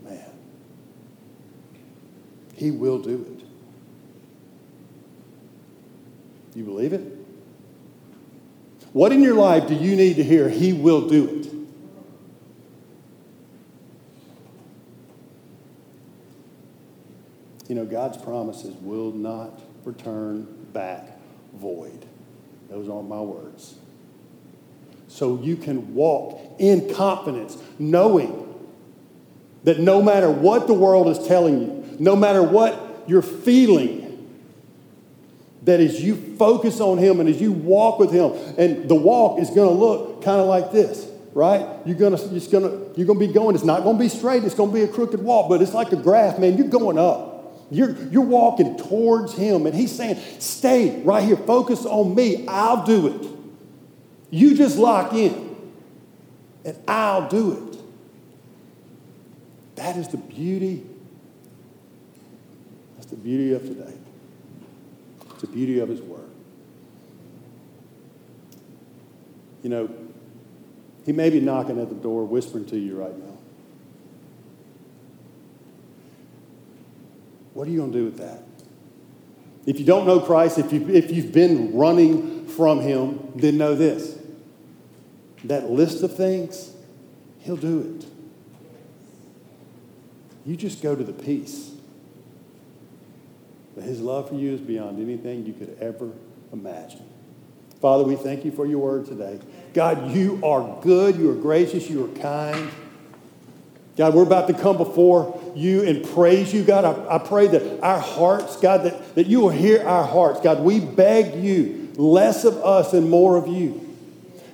Man, 0.05 0.31
He 2.55 2.71
will 2.71 2.99
do 2.99 3.39
it. 3.39 3.47
You 6.57 6.65
believe 6.65 6.93
it? 6.93 7.20
What 8.93 9.13
in 9.13 9.23
your 9.23 9.35
life 9.35 9.69
do 9.69 9.75
you 9.75 9.95
need 9.95 10.17
to 10.17 10.25
hear? 10.25 10.49
He 10.49 10.73
will 10.73 11.09
do 11.09 11.27
it. 11.27 11.47
You 17.69 17.77
know, 17.77 17.85
God's 17.85 18.19
promises 18.19 18.75
will 18.83 19.13
not 19.13 19.61
return 19.85 20.43
back 20.73 21.19
void. 21.55 22.05
Those 22.69 22.89
aren't 22.89 23.09
my 23.09 23.21
words. 23.21 23.77
So 25.07 25.41
you 25.41 25.57
can 25.57 25.95
walk 25.95 26.41
in 26.59 26.93
confidence, 26.93 27.57
knowing 27.79 28.47
that 29.65 29.79
no 29.79 30.03
matter 30.03 30.31
what 30.31 30.67
the 30.67 30.75
world 30.75 31.09
is 31.09 31.27
telling 31.29 31.61
you, 31.61 31.97
no 32.01 32.17
matter 32.17 32.43
what 32.43 33.05
you're 33.07 33.23
feeling, 33.23 34.10
that 35.63 35.81
as 35.81 36.03
you 36.03 36.17
focus 36.37 36.81
on 36.81 36.99
Him 36.99 37.21
and 37.21 37.29
as 37.29 37.41
you 37.41 37.53
walk 37.53 37.99
with 37.99 38.13
Him, 38.13 38.33
and 38.57 38.89
the 38.89 38.95
walk 38.95 39.41
is 39.41 39.51
going 39.51 39.69
to 39.69 39.75
look 39.75 40.23
kind 40.23 40.41
of 40.41 40.47
like 40.47 40.73
this, 40.73 41.07
right? 41.35 41.67
You're 41.85 41.97
going 41.97 42.17
to, 42.17 42.41
to, 42.41 42.93
you're 42.97 43.07
to 43.07 43.15
be 43.15 43.27
going. 43.27 43.55
It's 43.55 43.65
not 43.65 43.83
going 43.83 43.97
to 43.97 44.03
be 44.03 44.09
straight. 44.09 44.45
It's 44.45 44.55
going 44.55 44.71
to 44.71 44.75
be 44.75 44.83
a 44.83 44.89
crooked 44.89 45.23
walk, 45.23 45.49
but 45.49 45.61
it's 45.63 45.75
like 45.75 45.93
a 45.93 45.97
graph, 45.97 46.39
man. 46.39 46.57
You're 46.57 46.69
going 46.69 46.99
up. 46.99 47.29
You're, 47.71 47.97
you're 48.09 48.25
walking 48.25 48.77
towards 48.77 49.35
Him, 49.35 49.67
and 49.67 49.75
He's 49.75 49.93
saying, 49.93 50.21
Stay 50.39 51.03
right 51.03 51.23
here. 51.23 51.37
Focus 51.37 51.85
on 51.85 52.15
me. 52.15 52.47
I'll 52.49 52.85
do 52.85 53.07
it. 53.09 53.29
You 54.31 54.57
just 54.57 54.79
lock 54.79 55.13
in, 55.13 55.57
and 56.65 56.77
I'll 56.89 57.29
do 57.29 57.53
it. 57.53 57.81
That 59.77 59.97
is 59.97 60.09
the 60.09 60.19
beauty. 60.19 60.87
That's 62.97 63.11
the 63.11 63.17
beauty 63.17 63.53
of 63.53 63.63
today. 63.63 64.00
It's 65.41 65.49
the 65.49 65.57
beauty 65.57 65.79
of 65.79 65.89
His 65.89 66.03
Word. 66.03 66.29
You 69.63 69.71
know, 69.71 69.89
He 71.07 71.13
may 71.13 71.31
be 71.31 71.41
knocking 71.41 71.81
at 71.81 71.89
the 71.89 71.95
door, 71.95 72.27
whispering 72.27 72.67
to 72.67 72.79
you 72.79 73.01
right 73.01 73.17
now. 73.17 73.39
What 77.55 77.67
are 77.67 77.71
you 77.71 77.79
going 77.79 77.91
to 77.91 77.99
do 77.99 78.05
with 78.05 78.19
that? 78.19 78.43
If 79.65 79.79
you 79.79 79.87
don't 79.87 80.07
know 80.07 80.21
Christ, 80.21 80.59
if, 80.59 80.75
you, 80.75 80.87
if 80.91 81.11
you've 81.11 81.33
been 81.33 81.75
running 81.75 82.47
from 82.47 82.81
Him, 82.81 83.33
then 83.35 83.57
know 83.57 83.75
this 83.75 84.19
that 85.45 85.71
list 85.71 86.03
of 86.03 86.15
things, 86.15 86.75
He'll 87.39 87.57
do 87.57 87.97
it. 87.99 88.07
You 90.45 90.55
just 90.55 90.83
go 90.83 90.95
to 90.95 91.03
the 91.03 91.15
peace. 91.15 91.70
But 93.81 93.89
His 93.89 94.03
love 94.03 94.29
for 94.29 94.35
you 94.35 94.53
is 94.53 94.61
beyond 94.61 95.01
anything 95.01 95.47
you 95.47 95.55
could 95.55 95.75
ever 95.81 96.13
imagine. 96.53 97.03
Father, 97.81 98.05
we 98.05 98.15
thank 98.15 98.45
you 98.45 98.53
for 98.53 98.67
your 98.67 98.79
word 98.79 99.07
today. 99.07 99.41
God, 99.73 100.11
you 100.11 100.39
are 100.45 100.83
good, 100.83 101.17
you 101.17 101.31
are 101.31 101.35
gracious, 101.35 101.89
you 101.89 102.05
are 102.05 102.19
kind. 102.19 102.71
God, 103.97 104.13
we're 104.13 104.25
about 104.25 104.49
to 104.49 104.53
come 104.53 104.77
before 104.77 105.41
you 105.57 105.83
and 105.85 106.07
praise 106.11 106.53
you. 106.53 106.63
God, 106.63 106.85
I, 106.85 107.15
I, 107.15 107.19
pray 107.21 107.47
that 107.47 107.81
our 107.83 107.99
hearts, 107.99 108.59
God, 108.59 108.85
that, 108.85 109.15
that 109.15 109.29
you 109.29 109.41
will 109.41 109.49
hear 109.49 109.83
our 109.89 110.05
hearts. 110.05 110.43
God, 110.43 110.61
we 110.61 110.79
beg 110.79 111.43
you 111.43 111.91
less 111.97 112.45
of 112.45 112.59
us 112.59 112.93
and 112.93 113.09
more 113.09 113.39
of 113.39 113.49
you. 113.49 113.97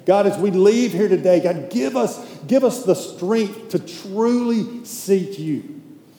God, 0.04 0.28
as 0.28 0.38
we 0.38 0.52
leave 0.52 0.92
here 0.92 1.08
today, 1.08 1.40
God, 1.40 1.68
give 1.70 1.96
us, 1.96 2.24
give 2.46 2.62
us 2.62 2.84
the 2.84 2.94
strength 2.94 3.70
to 3.70 3.80
truly 3.80 4.84
seek 4.84 5.36
you. 5.36 5.76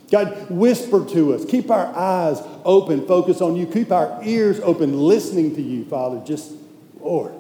God, 0.10 0.50
whisper 0.50 1.06
to 1.06 1.34
us. 1.34 1.44
Keep 1.44 1.70
our 1.70 1.88
eyes 1.96 2.42
open, 2.64 3.06
focus 3.08 3.42
on 3.42 3.56
you. 3.56 3.66
Keep 3.66 3.92
our 3.92 4.20
ears 4.24 4.60
open, 4.62 4.98
listening 4.98 5.56
to 5.56 5.62
you, 5.62 5.84
Father. 5.86 6.22
Just, 6.26 6.54
Lord, 7.00 7.34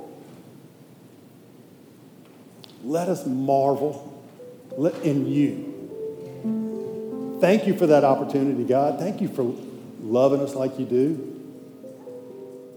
let 2.83 3.07
us 3.07 3.25
marvel 3.25 4.13
in 5.03 5.27
you. 5.27 5.67
Thank 7.39 7.67
you 7.67 7.77
for 7.77 7.87
that 7.87 8.03
opportunity, 8.03 8.63
God. 8.63 8.99
Thank 8.99 9.21
you 9.21 9.27
for 9.27 9.53
loving 10.01 10.41
us 10.41 10.55
like 10.55 10.77
you 10.79 10.85
do. 10.85 11.35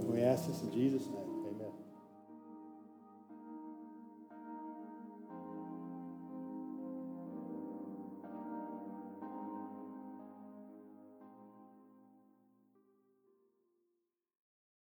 And 0.00 0.08
we 0.08 0.22
ask 0.22 0.46
this 0.46 0.60
in 0.60 0.72
Jesus' 0.72 1.06
name. 1.06 1.19